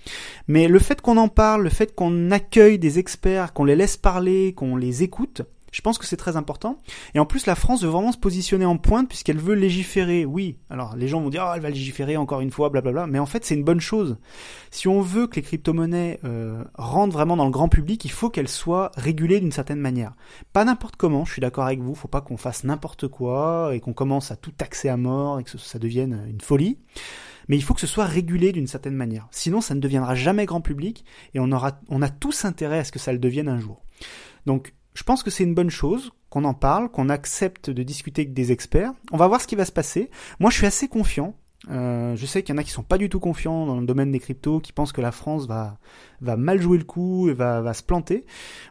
Mais 0.48 0.68
le 0.68 0.80
fait 0.80 1.02
qu'on 1.02 1.18
en 1.18 1.28
parle, 1.28 1.64
le 1.64 1.70
fait 1.70 1.96
qu'on 1.96 2.32
accueille 2.32 2.78
des 2.78 3.00
experts, 3.00 3.54
qu'on 3.54 3.66
les 3.66 3.76
laisse 3.76 3.98
parler, 3.98 4.54
qu'on 4.54 4.76
les 4.76 5.02
écoute, 5.04 5.42
je 5.74 5.82
pense 5.82 5.98
que 5.98 6.06
c'est 6.06 6.18
très 6.18 6.38
important. 6.38 6.78
Et 7.16 7.20
en 7.20 7.26
plus, 7.26 7.48
la 7.48 7.56
France 7.56 7.82
veut 7.82 7.90
vraiment 7.90 8.12
se 8.12 8.18
positionner 8.18 8.64
en 8.64 8.78
pointe 8.78 9.10
puisqu'elle 9.10 9.40
veut 9.40 9.56
légiférer. 9.56 10.24
Oui, 10.24 10.60
alors 10.70 10.96
les 10.96 11.08
gens 11.08 11.20
vont 11.20 11.30
dire, 11.30 11.46
oh, 11.50 11.52
elle 11.56 11.62
va 11.62 11.72
légiférer 11.72 12.16
encore 12.16 12.42
une 12.42 12.52
fois, 12.52 12.70
blablabla. 12.70 13.08
Mais 13.08 13.18
en 13.18 13.26
fait, 13.26 13.44
c'est 13.44 13.56
une 13.56 13.64
bonne 13.64 13.82
chose. 13.82 14.18
Si 14.70 14.88
on 14.88 15.02
veut 15.02 15.26
que 15.26 15.36
les 15.36 15.42
crypto-monnaies 15.42 16.20
euh, 16.26 16.64
rentrent 16.76 17.14
vraiment 17.14 17.36
dans 17.36 17.46
le 17.46 17.52
grand 17.52 17.70
public, 17.70 18.06
il 18.06 18.12
faut 18.12 18.30
qu'elles 18.30 18.48
soient 18.48 18.92
régulées 18.96 19.40
d'une 19.40 19.52
certaine 19.52 19.80
manière. 19.80 20.14
Pas 20.54 20.64
n'importe 20.64 20.96
comment, 20.96 21.26
je 21.26 21.32
suis 21.32 21.42
d'accord 21.42 21.66
avec 21.66 21.82
vous. 21.82 21.96
Faut 21.96 22.08
pas 22.08 22.22
qu'on 22.22 22.38
fasse 22.38 22.64
n'importe 22.64 23.08
quoi 23.08 23.72
et 23.74 23.80
qu'on 23.80 23.94
commence 23.94 24.30
à 24.30 24.36
tout 24.36 24.52
taxer 24.52 24.90
à 24.90 24.98
mort 24.98 25.40
et 25.40 25.44
que 25.44 25.58
ça 25.58 25.80
devienne 25.80 26.24
une 26.30 26.42
folie 26.42 26.78
mais 27.50 27.58
il 27.58 27.62
faut 27.62 27.74
que 27.74 27.82
ce 27.82 27.88
soit 27.88 28.06
régulé 28.06 28.54
d'une 28.54 28.68
certaine 28.68 28.96
manière. 28.96 29.28
Sinon, 29.32 29.60
ça 29.60 29.76
ne 29.76 29.82
deviendra 29.82 30.16
jamais 30.16 30.46
grand 30.46 30.62
public 30.62 31.04
et 31.34 31.42
on 31.42 31.52
aura, 31.52 31.78
on 31.90 32.02
a 32.02 32.08
tous 32.08 32.46
intérêt 32.46 32.80
à 32.80 32.84
ce 32.86 32.92
que 32.94 33.00
ça 33.00 33.12
le 33.12 33.20
devienne 33.20 33.50
un 33.50 33.60
jour. 33.60 33.84
Donc, 34.46 34.74
je 34.94 35.04
pense 35.04 35.24
que 35.24 35.30
c'est 35.30 35.44
une 35.44 35.56
bonne 35.56 35.70
chose 35.70 36.12
qu'on 36.30 36.46
en 36.46 36.54
parle, 36.54 36.90
qu'on 36.90 37.10
accepte 37.10 37.70
de 37.70 37.84
discuter 37.84 38.24
avec 38.24 38.34
des 38.34 38.52
experts. 38.52 38.94
On 39.12 39.18
va 39.18 39.28
voir 39.28 39.42
ce 39.42 39.48
qui 39.48 39.56
va 39.56 39.66
se 39.66 39.72
passer. 39.72 40.10
Moi, 40.40 40.50
je 40.50 40.58
suis 40.58 40.66
assez 40.66 40.88
confiant. 40.88 41.36
Euh, 41.72 42.16
je 42.16 42.26
sais 42.26 42.44
qu'il 42.44 42.54
y 42.54 42.58
en 42.58 42.60
a 42.60 42.64
qui 42.64 42.72
sont 42.72 42.84
pas 42.84 42.98
du 42.98 43.10
tout 43.10 43.20
confiants 43.20 43.66
dans 43.66 43.80
le 43.80 43.86
domaine 43.86 44.12
des 44.12 44.20
cryptos, 44.20 44.60
qui 44.60 44.74
pensent 44.74 44.92
que 44.92 45.02
la 45.02 45.12
France 45.12 45.48
va 45.48 45.78
mal 46.22 46.62
jouer 46.62 46.78
le 46.78 46.84
coup 46.84 47.30
et 47.30 47.34
va 47.34 47.74
se 47.74 47.84
planter. 47.84 48.26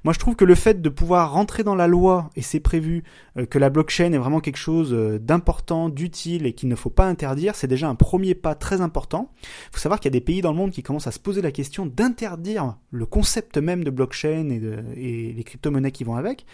Moi, 0.04 0.12
je 0.12 0.18
trouve 0.18 0.36
que 0.36 0.44
le 0.44 0.54
fait 0.54 0.80
de 0.82 0.88
pouvoir 0.88 1.32
rentrer 1.32 1.62
dans 1.62 1.74
la 1.74 1.86
loi 1.86 2.30
et 2.36 2.42
c'est 2.42 2.60
prévu 2.60 3.04
euh, 3.36 3.46
que 3.46 3.58
la 3.58 3.70
blockchain 3.70 4.12
est 4.12 4.18
vraiment 4.18 4.40
quelque 4.40 4.56
chose 4.56 4.92
euh, 4.92 5.18
d'important, 5.18 5.88
d'utile 5.88 6.46
et 6.46 6.52
qu'il 6.52 6.68
ne 6.68 6.74
faut 6.74 6.90
pas 6.90 7.06
interdire, 7.06 7.54
c'est 7.54 7.66
déjà 7.66 7.88
un 7.88 7.94
premier 7.94 8.34
pas 8.34 8.54
très 8.54 8.80
important. 8.80 9.30
Il 9.42 9.76
faut 9.76 9.80
savoir 9.80 10.00
qu'il 10.00 10.12
y 10.12 10.14
a 10.14 10.18
des 10.18 10.24
pays 10.24 10.42
dans 10.42 10.50
le 10.50 10.56
monde 10.56 10.70
qui 10.70 10.82
commencent 10.82 11.06
à 11.06 11.12
se 11.12 11.18
poser 11.18 11.42
la 11.42 11.52
question 11.52 11.86
d'interdire 11.86 12.76
le 12.90 13.06
concept 13.06 13.58
même 13.58 13.84
de 13.84 13.90
blockchain 13.90 14.50
et, 14.96 15.32
les 15.32 15.44
crypto-monnaies 15.44 15.92
qui 15.92 16.04
vont 16.04 16.16
avec. 16.16 16.46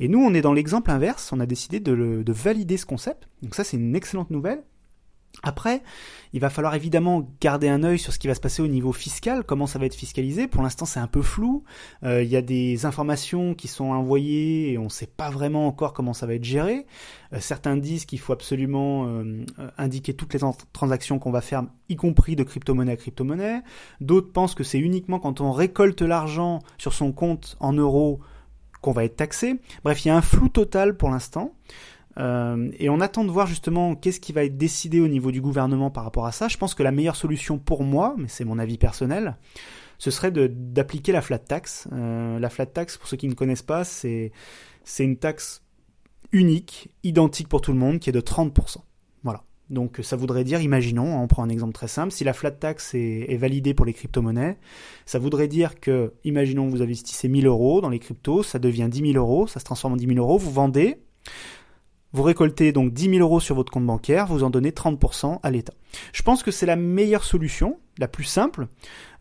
Et 0.00 0.08
nous, 0.08 0.18
on 0.18 0.34
est 0.34 0.42
dans 0.42 0.52
l'exemple 0.52 0.90
inverse. 0.90 1.32
On 1.32 1.40
a 1.40 1.46
décidé 1.46 1.80
de 1.80 2.32
valider 2.32 2.76
ce 2.76 2.86
concept. 2.86 3.28
Donc 3.42 3.54
ça, 3.54 3.64
c'est 3.64 3.76
une 3.76 3.96
excellente 3.96 4.30
nouvelle. 4.30 4.62
Après, 5.42 5.82
il 6.32 6.40
va 6.40 6.50
falloir 6.50 6.74
évidemment 6.74 7.28
garder 7.40 7.68
un 7.68 7.82
œil 7.82 7.98
sur 7.98 8.12
ce 8.12 8.18
qui 8.18 8.26
va 8.26 8.34
se 8.34 8.40
passer 8.40 8.62
au 8.62 8.66
niveau 8.66 8.92
fiscal, 8.92 9.44
comment 9.44 9.66
ça 9.66 9.78
va 9.78 9.86
être 9.86 9.94
fiscalisé. 9.94 10.48
Pour 10.48 10.62
l'instant, 10.62 10.84
c'est 10.84 11.00
un 11.00 11.06
peu 11.06 11.22
flou. 11.22 11.64
Euh, 12.04 12.22
il 12.22 12.28
y 12.28 12.36
a 12.36 12.42
des 12.42 12.84
informations 12.86 13.54
qui 13.54 13.68
sont 13.68 13.86
envoyées 13.86 14.72
et 14.72 14.78
on 14.78 14.84
ne 14.84 14.88
sait 14.88 15.06
pas 15.06 15.30
vraiment 15.30 15.66
encore 15.66 15.92
comment 15.92 16.12
ça 16.12 16.26
va 16.26 16.34
être 16.34 16.44
géré. 16.44 16.86
Euh, 17.32 17.38
certains 17.40 17.76
disent 17.76 18.06
qu'il 18.06 18.18
faut 18.18 18.32
absolument 18.32 19.06
euh, 19.06 19.44
indiquer 19.78 20.14
toutes 20.14 20.34
les 20.34 20.40
transactions 20.72 21.18
qu'on 21.18 21.30
va 21.30 21.40
faire, 21.40 21.64
y 21.88 21.96
compris 21.96 22.36
de 22.36 22.42
crypto-monnaie 22.42 22.92
à 22.92 22.96
crypto-monnaie. 22.96 23.62
D'autres 24.00 24.32
pensent 24.32 24.54
que 24.54 24.64
c'est 24.64 24.78
uniquement 24.78 25.20
quand 25.20 25.40
on 25.40 25.52
récolte 25.52 26.02
l'argent 26.02 26.60
sur 26.78 26.92
son 26.92 27.12
compte 27.12 27.56
en 27.60 27.72
euros 27.72 28.20
qu'on 28.80 28.92
va 28.92 29.04
être 29.04 29.16
taxé. 29.16 29.60
Bref, 29.84 30.04
il 30.04 30.08
y 30.08 30.10
a 30.10 30.16
un 30.16 30.22
flou 30.22 30.48
total 30.48 30.96
pour 30.96 31.10
l'instant. 31.10 31.54
Euh, 32.18 32.70
et 32.78 32.88
on 32.88 33.00
attend 33.00 33.24
de 33.24 33.30
voir 33.30 33.46
justement 33.46 33.94
qu'est-ce 33.94 34.20
qui 34.20 34.32
va 34.32 34.44
être 34.44 34.56
décidé 34.56 35.00
au 35.00 35.08
niveau 35.08 35.30
du 35.30 35.40
gouvernement 35.40 35.90
par 35.90 36.04
rapport 36.04 36.26
à 36.26 36.32
ça. 36.32 36.48
Je 36.48 36.56
pense 36.56 36.74
que 36.74 36.82
la 36.82 36.92
meilleure 36.92 37.16
solution 37.16 37.58
pour 37.58 37.84
moi, 37.84 38.14
mais 38.16 38.28
c'est 38.28 38.44
mon 38.44 38.58
avis 38.58 38.78
personnel, 38.78 39.36
ce 39.98 40.10
serait 40.10 40.30
d'appliquer 40.30 41.12
la 41.12 41.22
flat 41.22 41.38
tax. 41.38 41.88
Euh, 41.92 42.38
la 42.38 42.50
flat 42.50 42.66
tax, 42.66 42.96
pour 42.96 43.08
ceux 43.08 43.16
qui 43.16 43.28
ne 43.28 43.34
connaissent 43.34 43.62
pas, 43.62 43.84
c'est 43.84 44.32
une 44.98 45.16
taxe 45.16 45.62
unique, 46.32 46.90
identique 47.02 47.48
pour 47.48 47.60
tout 47.60 47.72
le 47.72 47.78
monde, 47.78 47.98
qui 47.98 48.10
est 48.10 48.14
de 48.14 48.20
30%. 48.20 48.78
Voilà. 49.22 49.42
Donc 49.70 50.00
ça 50.02 50.16
voudrait 50.16 50.44
dire, 50.44 50.60
imaginons, 50.60 51.20
on 51.20 51.26
prend 51.26 51.42
un 51.42 51.48
exemple 51.48 51.72
très 51.72 51.88
simple, 51.88 52.12
si 52.12 52.24
la 52.24 52.32
flat 52.32 52.50
tax 52.50 52.94
est, 52.94 53.26
est 53.28 53.36
validée 53.36 53.74
pour 53.74 53.86
les 53.86 53.92
crypto-monnaies, 53.92 54.58
ça 55.06 55.18
voudrait 55.18 55.48
dire 55.48 55.80
que, 55.80 56.12
imaginons 56.24 56.68
vous 56.68 56.82
investissez 56.82 57.28
1000 57.28 57.46
euros 57.46 57.80
dans 57.80 57.88
les 57.88 57.98
cryptos, 57.98 58.42
ça 58.42 58.58
devient 58.58 58.88
10 58.90 59.12
000 59.12 59.24
euros, 59.24 59.46
ça 59.46 59.58
se 59.60 59.64
transforme 59.64 59.94
en 59.94 59.96
10 59.96 60.06
000 60.06 60.18
euros, 60.18 60.38
vous 60.38 60.52
vendez, 60.52 60.98
vous 62.16 62.22
récoltez 62.22 62.72
donc 62.72 62.94
10 62.94 63.10
000 63.10 63.18
euros 63.18 63.40
sur 63.40 63.54
votre 63.54 63.70
compte 63.70 63.84
bancaire, 63.84 64.26
vous 64.26 64.42
en 64.42 64.48
donnez 64.48 64.70
30% 64.70 65.38
à 65.42 65.50
l'État. 65.50 65.74
Je 66.14 66.22
pense 66.22 66.42
que 66.42 66.50
c'est 66.50 66.64
la 66.64 66.74
meilleure 66.74 67.24
solution, 67.24 67.78
la 67.98 68.08
plus 68.08 68.24
simple. 68.24 68.68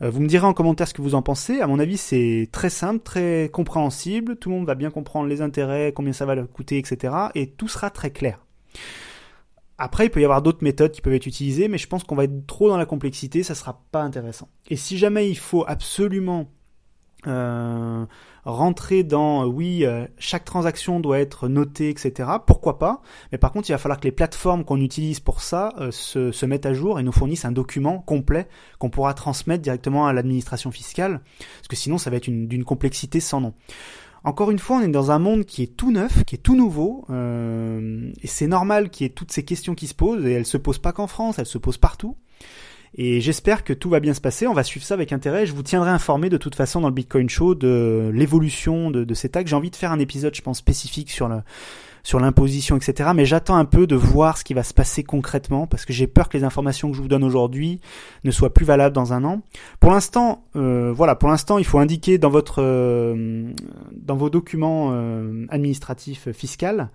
Euh, 0.01 0.09
vous 0.09 0.21
me 0.21 0.27
direz 0.27 0.47
en 0.47 0.53
commentaire 0.53 0.87
ce 0.87 0.93
que 0.93 1.01
vous 1.01 1.13
en 1.13 1.21
pensez. 1.21 1.59
À 1.59 1.67
mon 1.67 1.79
avis, 1.79 1.97
c'est 1.97 2.47
très 2.53 2.69
simple, 2.69 3.03
très 3.03 3.49
compréhensible. 3.51 4.37
Tout 4.37 4.49
le 4.49 4.55
monde 4.55 4.65
va 4.65 4.75
bien 4.75 4.91
comprendre 4.91 5.27
les 5.27 5.41
intérêts, 5.41 5.91
combien 5.93 6.13
ça 6.13 6.25
va 6.25 6.41
coûter, 6.43 6.77
etc. 6.77 7.13
Et 7.35 7.47
tout 7.47 7.67
sera 7.67 7.89
très 7.89 8.11
clair. 8.11 8.39
Après, 9.77 10.05
il 10.05 10.09
peut 10.09 10.21
y 10.21 10.25
avoir 10.25 10.41
d'autres 10.41 10.63
méthodes 10.63 10.93
qui 10.93 11.01
peuvent 11.01 11.13
être 11.13 11.25
utilisées, 11.25 11.67
mais 11.67 11.77
je 11.77 11.87
pense 11.87 12.05
qu'on 12.05 12.15
va 12.15 12.23
être 12.23 12.47
trop 12.47 12.69
dans 12.69 12.77
la 12.77 12.85
complexité, 12.85 13.43
ça 13.43 13.55
sera 13.55 13.83
pas 13.91 14.03
intéressant. 14.03 14.47
Et 14.69 14.77
si 14.77 14.97
jamais 14.97 15.29
il 15.29 15.37
faut 15.37 15.65
absolument 15.67 16.49
euh, 17.27 18.05
rentrer 18.44 19.03
dans 19.03 19.44
euh, 19.44 19.46
oui, 19.48 19.86
euh, 19.86 20.05
chaque 20.17 20.46
transaction 20.46 21.00
doit 21.00 21.20
être 21.20 21.48
notée, 21.48 21.89
etc. 21.89 22.29
Pourquoi 22.46 22.77
pas? 22.77 23.01
Mais 23.32 23.38
par 23.38 23.51
contre, 23.51 23.70
il 23.70 23.74
va 23.74 23.77
falloir 23.77 24.00
que 24.00 24.05
les 24.05 24.12
plateformes 24.12 24.63
qu'on 24.63 24.79
utilise 24.79 25.20
pour 25.20 25.41
ça 25.41 25.74
se, 25.91 26.32
se, 26.32 26.46
mettent 26.46 26.65
à 26.65 26.74
jour 26.74 27.00
et 27.00 27.03
nous 27.03 27.12
fournissent 27.12 27.46
un 27.46 27.51
document 27.51 28.00
complet 28.00 28.48
qu'on 28.79 28.89
pourra 28.89 29.13
transmettre 29.13 29.63
directement 29.63 30.08
à 30.08 30.13
l'administration 30.13 30.72
fiscale, 30.72 31.22
parce 31.58 31.67
que 31.67 31.75
sinon, 31.75 31.98
ça 31.98 32.10
va 32.10 32.17
être 32.17 32.29
d'une 32.29 32.63
complexité 32.63 33.20
sans 33.20 33.41
nom. 33.41 33.53
Encore 34.24 34.50
une 34.50 34.60
fois, 34.60 34.77
on 34.77 34.82
est 34.82 34.88
dans 34.88 35.12
un 35.12 35.20
monde 35.20 35.46
qui 35.46 35.62
est 35.63 35.75
tout 35.75 35.91
neuf, 35.91 36.24
qui 36.25 36.36
est 36.36 36.39
tout 36.39 36.55
nouveau, 36.55 37.05
et 37.12 38.27
c'est 38.27 38.48
normal 38.48 38.89
qu'il 38.89 39.05
y 39.05 39.08
ait 39.08 39.13
toutes 39.13 39.32
ces 39.32 39.44
questions 39.44 39.75
qui 39.75 39.88
se 39.88 39.94
posent, 39.94 40.25
et 40.25 40.32
elles 40.32 40.46
se 40.46 40.58
posent 40.58 40.79
pas 40.79 40.94
qu'en 40.94 41.08
France, 41.08 41.38
elles 41.38 41.46
se 41.46 41.60
posent 41.60 41.77
partout. 41.77 42.15
Et 42.97 43.19
j'espère 43.19 43.63
que 43.63 43.73
tout 43.73 43.89
va 43.89 43.99
bien 43.99 44.13
se 44.13 44.21
passer. 44.21 44.47
On 44.47 44.53
va 44.53 44.63
suivre 44.63 44.85
ça 44.85 44.93
avec 44.93 45.11
intérêt. 45.11 45.45
Je 45.45 45.53
vous 45.53 45.63
tiendrai 45.63 45.89
informé 45.89 46.29
de 46.29 46.37
toute 46.37 46.55
façon 46.55 46.81
dans 46.81 46.87
le 46.87 46.93
Bitcoin 46.93 47.29
Show 47.29 47.53
de 47.53 48.09
l'évolution 48.13 48.89
de, 48.89 49.03
de 49.03 49.13
ces 49.13 49.29
taxes. 49.29 49.49
J'ai 49.49 49.55
envie 49.55 49.71
de 49.71 49.75
faire 49.75 49.91
un 49.91 49.99
épisode, 49.99 50.33
je 50.33 50.41
pense, 50.41 50.59
spécifique 50.59 51.11
sur 51.11 51.27
le, 51.27 51.41
sur 52.05 52.19
l'imposition, 52.19 52.77
etc. 52.77 53.09
Mais 53.13 53.25
j'attends 53.25 53.57
un 53.57 53.65
peu 53.65 53.87
de 53.87 53.95
voir 53.95 54.37
ce 54.37 54.43
qui 54.43 54.53
va 54.53 54.63
se 54.63 54.73
passer 54.73 55.03
concrètement 55.03 55.65
parce 55.65 55.85
que 55.85 55.91
j'ai 55.91 56.05
peur 56.05 56.29
que 56.29 56.37
les 56.37 56.43
informations 56.43 56.91
que 56.91 56.95
je 56.95 57.01
vous 57.01 57.07
donne 57.07 57.23
aujourd'hui 57.23 57.81
ne 58.23 58.31
soient 58.31 58.53
plus 58.53 58.63
valables 58.63 58.95
dans 58.95 59.11
un 59.11 59.25
an. 59.25 59.41
Pour 59.79 59.91
l'instant, 59.91 60.45
euh, 60.55 60.93
voilà, 60.95 61.15
pour 61.15 61.29
l'instant, 61.29 61.57
il 61.57 61.65
faut 61.65 61.79
indiquer 61.79 62.19
dans 62.19 62.29
votre, 62.29 62.61
euh, 62.61 63.51
dans 63.91 64.15
vos 64.15 64.29
documents 64.29 64.91
euh, 64.91 65.45
administratifs 65.49 66.31
fiscaux, 66.31 66.85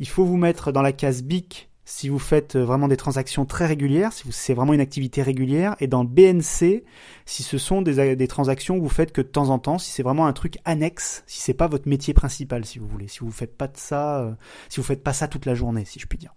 il 0.00 0.08
faut 0.08 0.24
vous 0.24 0.36
mettre 0.36 0.72
dans 0.72 0.82
la 0.82 0.92
case 0.92 1.22
BIC 1.22 1.69
si 1.90 2.08
vous 2.08 2.20
faites 2.20 2.54
euh, 2.54 2.64
vraiment 2.64 2.86
des 2.86 2.96
transactions 2.96 3.44
très 3.44 3.66
régulières, 3.66 4.12
si 4.12 4.30
c'est 4.30 4.54
vraiment 4.54 4.72
une 4.74 4.80
activité 4.80 5.22
régulière, 5.22 5.74
et 5.80 5.88
dans 5.88 6.04
le 6.04 6.08
BNC, 6.08 6.84
si 7.26 7.42
ce 7.42 7.58
sont 7.58 7.82
des, 7.82 8.28
transactions 8.28 8.76
que 8.76 8.82
vous 8.82 8.88
faites 8.88 9.10
que 9.10 9.20
de 9.20 9.26
temps 9.26 9.48
en 9.48 9.58
temps, 9.58 9.76
si 9.76 9.90
c'est 9.90 10.04
vraiment 10.04 10.28
un 10.28 10.32
truc 10.32 10.58
annexe, 10.64 11.24
si 11.26 11.40
c'est 11.40 11.52
pas 11.52 11.66
votre 11.66 11.88
métier 11.88 12.14
principal, 12.14 12.64
si 12.64 12.78
vous 12.78 12.86
voulez, 12.86 13.08
si 13.08 13.18
vous 13.20 13.32
faites 13.32 13.56
pas 13.56 13.66
de 13.66 13.76
ça, 13.76 14.20
euh, 14.20 14.32
si 14.68 14.78
vous 14.78 14.86
faites 14.86 15.02
pas 15.02 15.12
ça 15.12 15.26
toute 15.26 15.46
la 15.46 15.56
journée, 15.56 15.84
si 15.84 15.98
je 15.98 16.06
puis 16.06 16.16
dire. 16.16 16.32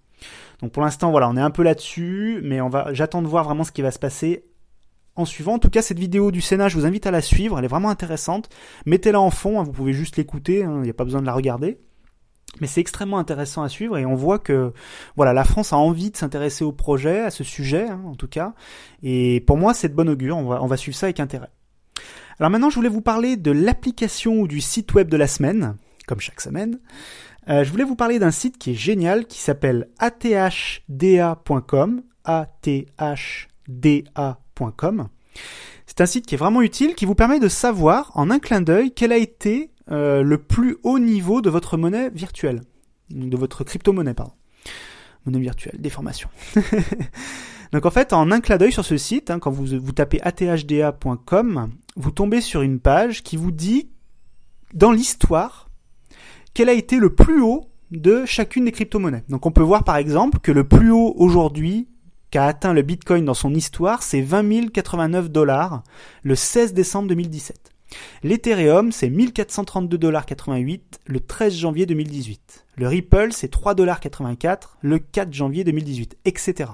Donc 0.59 0.71
pour 0.71 0.81
l'instant, 0.81 1.11
voilà, 1.11 1.29
on 1.29 1.37
est 1.37 1.41
un 1.41 1.51
peu 1.51 1.61
là-dessus, 1.61 2.39
mais 2.43 2.59
on 2.59 2.69
va, 2.69 2.91
j'attends 2.91 3.21
de 3.21 3.27
voir 3.27 3.43
vraiment 3.43 3.63
ce 3.63 3.71
qui 3.71 3.83
va 3.83 3.91
se 3.91 3.99
passer 3.99 4.45
en 5.15 5.25
suivant. 5.25 5.53
En 5.53 5.59
tout 5.59 5.69
cas, 5.69 5.83
cette 5.83 5.99
vidéo 5.99 6.31
du 6.31 6.41
Sénat, 6.41 6.67
je 6.67 6.79
vous 6.79 6.87
invite 6.87 7.05
à 7.05 7.11
la 7.11 7.21
suivre, 7.21 7.59
elle 7.59 7.65
est 7.65 7.67
vraiment 7.67 7.91
intéressante. 7.91 8.49
Mettez-la 8.87 9.21
en 9.21 9.29
fond, 9.29 9.59
hein, 9.59 9.63
vous 9.63 9.71
pouvez 9.71 9.93
juste 9.93 10.17
l'écouter, 10.17 10.63
hein, 10.63 10.77
il 10.77 10.85
n'y 10.85 10.89
a 10.89 10.95
pas 10.95 11.05
besoin 11.05 11.21
de 11.21 11.27
la 11.27 11.33
regarder. 11.33 11.77
Mais 12.61 12.67
c'est 12.67 12.81
extrêmement 12.81 13.17
intéressant 13.17 13.63
à 13.63 13.69
suivre 13.69 13.97
et 13.97 14.05
on 14.05 14.13
voit 14.13 14.37
que 14.37 14.73
voilà 15.15 15.33
la 15.33 15.43
France 15.43 15.73
a 15.73 15.77
envie 15.77 16.11
de 16.11 16.17
s'intéresser 16.17 16.63
au 16.63 16.71
projet, 16.71 17.21
à 17.21 17.31
ce 17.31 17.43
sujet 17.43 17.89
hein, 17.89 18.01
en 18.05 18.13
tout 18.15 18.27
cas. 18.27 18.53
Et 19.01 19.41
pour 19.47 19.57
moi 19.57 19.73
c'est 19.73 19.89
de 19.89 19.95
bon 19.95 20.07
augure, 20.07 20.37
on 20.37 20.45
va, 20.45 20.61
on 20.61 20.67
va 20.67 20.77
suivre 20.77 20.95
ça 20.95 21.07
avec 21.07 21.19
intérêt. 21.19 21.49
Alors 22.39 22.51
maintenant 22.51 22.69
je 22.69 22.75
voulais 22.75 22.89
vous 22.89 23.01
parler 23.01 23.37
de 23.37 23.49
l'application 23.51 24.39
ou 24.39 24.47
du 24.47 24.61
site 24.61 24.93
web 24.93 25.09
de 25.09 25.17
la 25.17 25.27
semaine, 25.27 25.77
comme 26.07 26.19
chaque 26.19 26.41
semaine. 26.41 26.79
Euh, 27.49 27.63
je 27.63 27.71
voulais 27.71 27.83
vous 27.83 27.95
parler 27.95 28.19
d'un 28.19 28.29
site 28.31 28.57
qui 28.57 28.71
est 28.71 28.75
génial 28.75 29.25
qui 29.25 29.39
s'appelle 29.39 29.89
athda.com, 29.99 30.83
athda.com. 32.23 33.49
C'est 35.85 36.01
un 36.01 36.05
site 36.05 36.25
qui 36.25 36.35
est 36.35 36.37
vraiment 36.37 36.61
utile, 36.61 36.95
qui 36.95 37.05
vous 37.05 37.15
permet 37.15 37.39
de 37.39 37.49
savoir 37.49 38.11
en 38.15 38.29
un 38.29 38.39
clin 38.39 38.61
d'œil 38.61 38.91
quel 38.91 39.11
a 39.11 39.17
été 39.17 39.72
euh, 39.91 40.23
le 40.23 40.37
plus 40.37 40.77
haut 40.83 40.99
niveau 40.99 41.41
de 41.41 41.49
votre 41.49 41.77
monnaie 41.77 42.09
virtuelle, 42.09 42.61
de 43.09 43.37
votre 43.37 43.63
crypto-monnaie, 43.63 44.13
pardon. 44.13 44.33
Monnaie 45.25 45.39
virtuelle, 45.39 45.75
déformation. 45.79 46.29
Donc 47.71 47.85
en 47.85 47.91
fait, 47.91 48.13
en 48.13 48.31
un 48.31 48.39
clin 48.39 48.57
d'œil 48.57 48.71
sur 48.71 48.85
ce 48.85 48.97
site, 48.97 49.31
hein, 49.31 49.39
quand 49.39 49.51
vous, 49.51 49.65
vous 49.79 49.91
tapez 49.91 50.21
athda.com, 50.21 51.71
vous 51.95 52.11
tombez 52.11 52.39
sur 52.39 52.61
une 52.61 52.79
page 52.79 53.23
qui 53.23 53.35
vous 53.35 53.51
dit, 53.51 53.89
dans 54.73 54.91
l'histoire, 54.91 55.69
quel 56.53 56.69
a 56.69 56.73
été 56.73 56.97
le 56.97 57.13
plus 57.13 57.41
haut 57.41 57.65
de 57.91 58.25
chacune 58.25 58.65
des 58.65 58.71
crypto-monnaies. 58.71 59.23
Donc 59.29 59.45
on 59.45 59.51
peut 59.51 59.61
voir 59.61 59.83
par 59.83 59.97
exemple 59.97 60.39
que 60.39 60.51
le 60.51 60.67
plus 60.67 60.91
haut 60.91 61.13
aujourd'hui 61.17 61.87
qu'a 62.31 62.45
atteint 62.45 62.73
le 62.73 62.81
Bitcoin 62.81 63.25
dans 63.25 63.33
son 63.33 63.53
histoire, 63.53 64.01
c'est 64.01 64.21
20 64.21 64.71
089 64.71 65.29
dollars 65.29 65.83
le 66.23 66.35
16 66.35 66.73
décembre 66.73 67.09
2017. 67.09 67.72
L'Ethereum, 68.23 68.91
c'est 68.91 69.09
1432,88$ 69.09 70.79
le 71.05 71.19
13 71.19 71.55
janvier 71.55 71.85
2018. 71.85 72.65
Le 72.75 72.87
Ripple, 72.87 73.29
c'est 73.31 73.53
3,84$ 73.53 74.59
le 74.81 74.99
4 74.99 75.33
janvier 75.33 75.63
2018, 75.63 76.17
etc. 76.25 76.71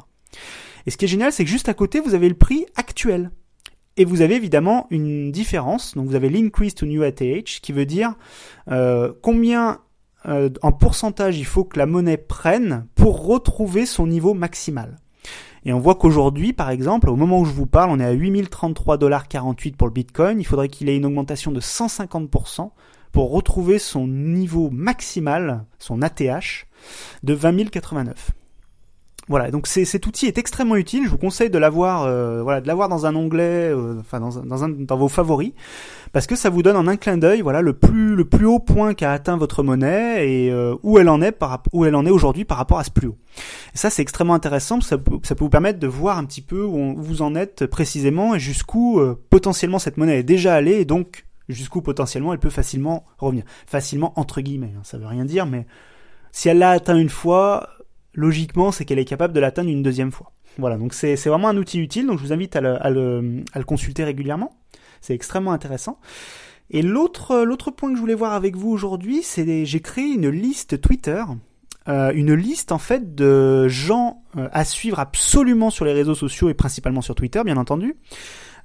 Et 0.85 0.91
ce 0.91 0.97
qui 0.97 1.05
est 1.05 1.09
génial, 1.09 1.31
c'est 1.31 1.43
que 1.43 1.49
juste 1.49 1.69
à 1.69 1.73
côté, 1.73 1.99
vous 1.99 2.13
avez 2.13 2.29
le 2.29 2.35
prix 2.35 2.65
actuel. 2.75 3.31
Et 3.97 4.05
vous 4.05 4.21
avez 4.21 4.35
évidemment 4.35 4.87
une 4.91 5.31
différence. 5.31 5.95
Donc 5.95 6.07
vous 6.07 6.15
avez 6.15 6.29
l'increase 6.29 6.73
to 6.73 6.85
new 6.85 7.03
ATH, 7.03 7.59
qui 7.61 7.73
veut 7.73 7.85
dire 7.85 8.15
euh, 8.69 9.11
combien 9.21 9.81
euh, 10.25 10.49
en 10.61 10.71
pourcentage 10.71 11.37
il 11.37 11.45
faut 11.45 11.63
que 11.63 11.77
la 11.77 11.85
monnaie 11.85 12.17
prenne 12.17 12.87
pour 12.95 13.25
retrouver 13.25 13.85
son 13.85 14.07
niveau 14.07 14.33
maximal. 14.33 14.97
Et 15.65 15.73
on 15.73 15.79
voit 15.79 15.95
qu'aujourd'hui, 15.95 16.53
par 16.53 16.69
exemple, 16.69 17.09
au 17.09 17.15
moment 17.15 17.39
où 17.39 17.45
je 17.45 17.51
vous 17.51 17.65
parle, 17.65 17.89
on 17.91 17.99
est 17.99 18.05
à 18.05 18.13
8033,48$ 18.13 19.75
pour 19.75 19.87
le 19.87 19.93
Bitcoin. 19.93 20.39
Il 20.39 20.45
faudrait 20.45 20.69
qu'il 20.69 20.89
ait 20.89 20.97
une 20.97 21.05
augmentation 21.05 21.51
de 21.51 21.59
150% 21.59 22.71
pour 23.11 23.31
retrouver 23.31 23.79
son 23.79 24.07
niveau 24.07 24.69
maximal, 24.69 25.65
son 25.79 26.01
ATH, 26.01 26.67
de 27.23 27.33
20 27.33 27.69
089. 27.69 28.31
Voilà, 29.29 29.51
donc 29.51 29.67
cet 29.67 30.07
outil 30.07 30.25
est 30.25 30.39
extrêmement 30.39 30.75
utile. 30.75 31.03
Je 31.05 31.09
vous 31.11 31.19
conseille 31.19 31.51
de 31.51 31.59
l'avoir, 31.59 32.01
euh, 32.01 32.41
voilà, 32.41 32.61
de 32.61 32.67
l'avoir 32.67 32.89
dans 32.89 33.05
un 33.05 33.15
onglet, 33.15 33.69
euh, 33.71 33.99
enfin 33.99 34.19
dans, 34.19 34.67
dans, 34.67 34.97
vos 34.97 35.07
favoris, 35.07 35.51
parce 36.11 36.25
que 36.25 36.35
ça 36.35 36.49
vous 36.49 36.63
donne 36.63 36.75
en 36.75 36.87
un 36.87 36.97
clin 36.97 37.17
d'œil, 37.17 37.41
voilà, 37.41 37.61
le 37.61 37.73
plus 37.73 38.15
le 38.15 38.25
plus 38.25 38.47
haut 38.47 38.57
point 38.57 38.95
qu'a 38.95 39.13
atteint 39.13 39.37
votre 39.37 39.61
monnaie 39.61 40.27
et 40.27 40.51
euh, 40.51 40.75
où 40.81 40.97
elle 40.97 41.09
en 41.09 41.21
est 41.21 41.31
par 41.31 41.61
où 41.73 41.85
elle 41.85 41.93
en 41.93 42.07
est 42.07 42.09
aujourd'hui 42.09 42.43
par 42.43 42.57
rapport 42.57 42.79
à 42.79 42.83
ce 42.83 42.89
plus 42.89 43.09
haut. 43.09 43.17
Et 43.75 43.77
ça, 43.77 43.91
c'est 43.91 44.01
extrêmement 44.01 44.33
intéressant. 44.33 44.81
Ça 44.81 44.97
peut, 44.97 45.19
ça 45.21 45.35
peut 45.35 45.43
vous 45.43 45.51
permettre 45.51 45.77
de 45.77 45.87
voir 45.87 46.17
un 46.17 46.25
petit 46.25 46.41
peu 46.41 46.63
où, 46.63 46.95
vous 46.97 47.21
en 47.21 47.35
êtes 47.35 47.67
précisément 47.67 48.33
et 48.33 48.39
jusqu'où 48.39 48.99
potentiellement 49.29 49.77
cette 49.77 49.97
monnaie 49.97 50.17
est 50.17 50.23
déjà 50.23 50.55
allée 50.55 50.79
et 50.79 50.85
donc 50.85 51.25
jusqu'où 51.49 51.81
potentiellement 51.81 52.33
elle 52.33 52.39
peut 52.39 52.49
facilement 52.49 53.05
revenir. 53.19 53.43
Facilement 53.67 54.11
entre 54.15 54.41
guillemets, 54.41 54.73
hein, 54.75 54.81
ça 54.81 54.97
veut 54.97 55.05
rien 55.05 55.25
dire, 55.25 55.45
mais 55.45 55.67
si 56.31 56.49
elle 56.49 56.57
l'a 56.57 56.71
atteint 56.71 56.97
une 56.97 57.09
fois, 57.09 57.69
logiquement, 58.13 58.71
c'est 58.71 58.85
qu'elle 58.85 58.99
est 58.99 59.05
capable 59.05 59.33
de 59.33 59.39
l'atteindre 59.39 59.69
une 59.69 59.83
deuxième 59.83 60.11
fois. 60.11 60.31
Voilà, 60.57 60.77
donc 60.77 60.93
c'est 60.93 61.15
vraiment 61.15 61.49
un 61.49 61.57
outil 61.57 61.79
utile, 61.79 62.07
donc 62.07 62.19
je 62.19 62.23
vous 62.23 62.33
invite 62.33 62.55
à 62.55 62.61
le, 62.61 62.83
à 62.83 62.89
le, 62.89 63.43
à 63.53 63.59
le 63.59 63.65
consulter 63.65 64.03
régulièrement. 64.03 64.51
C'est 65.01 65.13
extrêmement 65.13 65.51
intéressant. 65.51 65.99
Et 66.71 66.81
l'autre 66.81 67.71
point 67.71 67.89
que 67.89 67.95
je 67.95 68.01
voulais 68.01 68.15
voir 68.15 68.33
avec 68.33 68.55
vous 68.55 68.69
aujourd'hui, 68.69 69.21
c'est 69.23 69.65
j'ai 69.65 69.79
créé 69.79 70.05
une 70.05 70.29
liste 70.29 70.81
Twitter, 70.81 71.23
euh, 71.87 72.11
une 72.13 72.33
liste 72.33 72.71
en 72.71 72.77
fait 72.77 73.15
de 73.15 73.67
gens 73.67 74.21
euh, 74.37 74.49
à 74.51 74.65
suivre 74.65 74.99
absolument 74.99 75.71
sur 75.71 75.85
les 75.85 75.93
réseaux 75.93 76.13
sociaux 76.13 76.49
et 76.49 76.53
principalement 76.53 77.01
sur 77.01 77.15
Twitter, 77.15 77.41
bien 77.43 77.57
entendu. 77.57 77.95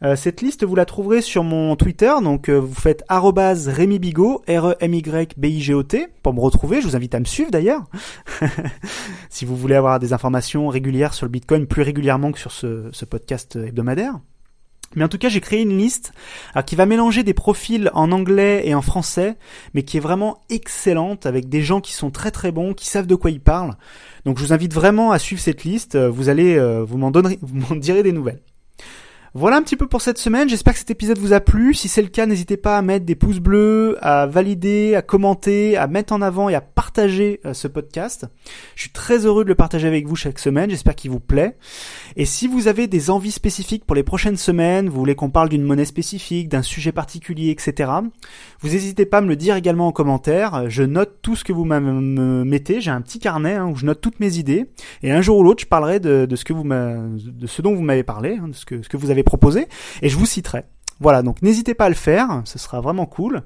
Euh, 0.04 0.16
cette 0.16 0.42
liste, 0.42 0.64
vous 0.64 0.75
la 0.75 0.84
trouverez 0.84 1.23
sur 1.23 1.44
mon 1.44 1.76
Twitter, 1.76 2.12
donc 2.23 2.50
euh, 2.50 2.58
vous 2.58 2.75
faites 2.75 3.04
Rémi 3.08 3.99
Bigot, 3.99 4.42
R-E-M-Y-B-I-G-O-T, 4.46 6.08
pour 6.23 6.34
me 6.34 6.40
retrouver. 6.40 6.82
Je 6.82 6.87
vous 6.87 6.96
invite 6.96 7.14
à 7.14 7.20
me 7.20 7.25
suivre 7.25 7.50
d'ailleurs, 7.50 7.84
si 9.30 9.46
vous 9.46 9.56
voulez 9.56 9.76
avoir 9.76 9.99
des 10.00 10.12
informations 10.12 10.68
régulières 10.68 11.14
sur 11.14 11.25
le 11.25 11.30
Bitcoin, 11.30 11.66
plus 11.66 11.80
régulièrement 11.80 12.32
que 12.32 12.38
sur 12.38 12.52
ce, 12.52 13.04
podcast 13.06 13.56
hebdomadaire. 13.56 14.20
Mais 14.94 15.04
en 15.04 15.08
tout 15.08 15.18
cas, 15.18 15.30
j'ai 15.30 15.40
créé 15.40 15.62
une 15.62 15.76
liste 15.76 16.12
qui 16.66 16.76
va 16.76 16.87
mélanger 16.87 17.23
des 17.23 17.34
profils 17.34 17.90
en 17.94 18.12
anglais 18.12 18.62
et 18.64 18.75
en 18.75 18.82
français, 18.82 19.37
mais 19.73 19.82
qui 19.84 19.96
est 19.96 20.00
vraiment 20.00 20.42
excellente 20.50 21.26
avec 21.26 21.49
des 21.49 21.62
gens 21.62 21.80
qui 21.80 21.94
sont 21.94 22.11
très 22.11 22.30
très 22.30 22.52
bons, 22.52 22.75
qui 22.75 22.87
savent 22.87 23.06
de 23.06 23.14
quoi 23.14 23.30
ils 23.30 23.40
parlent. 23.40 23.76
Donc 24.25 24.38
je 24.38 24.44
vous 24.44 24.52
invite 24.52 24.73
vraiment 24.73 25.11
à 25.11 25.18
suivre 25.18 25.40
cette 25.40 25.64
liste. 25.64 25.96
Vous 25.96 26.28
allez, 26.28 26.56
euh, 26.56 26.84
vous 26.84 26.99
m'en 26.99 27.11
donnerez, 27.11 27.38
vous 27.42 27.56
m'en 27.56 27.75
direz 27.75 28.02
des 28.02 28.12
nouvelles. 28.12 28.40
Voilà 29.37 29.57
un 29.57 29.62
petit 29.62 29.75
peu 29.75 29.88
pour 29.88 30.00
cette 30.00 30.19
semaine. 30.19 30.49
J'espère 30.49 30.75
que 30.75 30.79
cet 30.79 30.93
épisode 30.93 31.19
vous 31.19 31.33
a 31.33 31.41
plu. 31.41 31.75
Si 31.75 31.88
c'est 31.88 32.03
le 32.03 32.07
cas, 32.09 32.25
n'hésitez 32.25 32.57
pas 32.57 32.79
à 32.79 32.83
mettre 32.83 33.05
des 33.05 33.17
pouces 33.17 33.41
bleus, 33.41 33.97
à 34.00 34.26
valider, 34.26 34.95
à 34.95 35.03
commenter, 35.03 35.76
à 35.76 35.88
mettre 35.88 36.12
en 36.12 36.23
avant 36.23 36.49
et 36.49 36.55
à 36.55 36.61
partager 36.61 37.41
euh, 37.45 37.53
ce 37.53 37.67
podcast. 37.67 38.26
Je 38.76 38.83
suis 38.83 38.93
très 38.93 39.26
heureux 39.26 39.43
de 39.43 39.49
le 39.49 39.57
partager 39.57 39.88
avec 39.88 40.07
vous 40.07 40.14
chaque 40.14 40.38
semaine. 40.38 40.71
J'espère 40.71 40.95
qu'il 40.95 41.11
vous 41.11 41.19
plaît. 41.19 41.57
Et 42.14 42.26
si 42.26 42.47
vous 42.47 42.69
avez 42.69 42.87
des 42.87 43.11
envies 43.11 43.33
spécifiques 43.33 43.85
pour 43.85 43.97
les 43.97 44.05
prochaines 44.05 44.37
semaines, 44.37 44.88
vous 44.88 45.00
voulez 45.00 45.17
qu'on 45.17 45.31
parle 45.31 45.49
d'une 45.49 45.64
monnaie 45.64 45.85
spécifique, 45.85 46.49
d'un 46.49 46.62
sujet 46.62 46.93
particulier, 46.93 47.50
etc., 47.50 47.91
vous 48.61 48.69
n'hésitez 48.69 49.05
pas 49.05 49.19
à 49.19 49.21
me 49.21 49.29
le 49.29 49.35
dire 49.35 49.57
également 49.57 49.88
en 49.88 49.93
commentaire. 49.93 50.71
Je 50.71 50.85
note 50.85 51.19
tout 51.23 51.35
ce 51.35 51.43
que 51.43 51.53
vous 51.53 51.64
me 51.64 52.45
mettez. 52.45 52.81
J'ai 52.81 52.93
un 52.93 53.00
petit 53.00 53.19
carnet 53.19 53.55
hein, 53.55 53.67
où 53.67 53.75
je 53.75 53.85
note 53.85 54.00
toutes 54.00 54.21
mes 54.21 54.38
idées. 54.38 54.67
Et 55.03 55.11
un 55.11 55.23
jour 55.23 55.38
ou 55.38 55.43
l'autre, 55.43 55.62
je 55.64 55.67
parlerai 55.67 55.99
de, 55.99 56.29
ce 56.37 56.45
que 56.45 56.53
vous 56.53 56.62
de 56.62 57.47
ce 57.49 57.62
dont 57.62 57.75
vous 57.75 57.83
m'avez 57.83 58.05
parlé, 58.05 58.38
hein, 58.41 58.47
de 58.47 58.55
ce 58.55 58.64
que, 58.64 58.81
ce 58.81 58.88
que 58.88 58.97
vous 58.97 59.11
avez 59.11 59.24
proposé, 59.25 59.66
et 60.02 60.09
je 60.09 60.16
vous 60.16 60.26
citerai. 60.26 60.64
Voilà, 61.00 61.23
donc 61.23 61.43
n'hésitez 61.43 61.75
pas 61.75 61.87
à 61.87 61.88
le 61.88 61.95
faire, 61.95 62.43
ce 62.45 62.59
sera 62.59 62.81
vraiment 62.81 63.07
cool. 63.07 63.43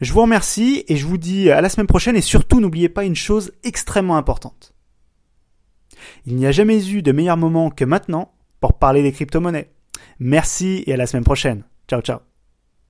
Je 0.00 0.12
vous 0.12 0.22
remercie 0.22 0.84
et 0.88 0.96
je 0.96 1.06
vous 1.06 1.18
dis 1.18 1.50
à 1.50 1.60
la 1.60 1.68
semaine 1.68 1.86
prochaine 1.86 2.16
et 2.16 2.20
surtout 2.20 2.60
n'oubliez 2.60 2.88
pas 2.88 3.04
une 3.04 3.16
chose 3.16 3.52
extrêmement 3.62 4.16
importante. 4.16 4.74
Il 6.26 6.36
n'y 6.36 6.46
a 6.46 6.52
jamais 6.52 6.88
eu 6.90 7.02
de 7.02 7.12
meilleur 7.12 7.36
moment 7.36 7.70
que 7.70 7.84
maintenant 7.84 8.32
pour 8.60 8.78
parler 8.78 9.02
des 9.02 9.12
crypto-monnaies. 9.12 9.70
Merci 10.18 10.82
et 10.86 10.94
à 10.94 10.96
la 10.96 11.06
semaine 11.06 11.24
prochaine. 11.24 11.62
Ciao 11.88 12.00
ciao. 12.00 12.27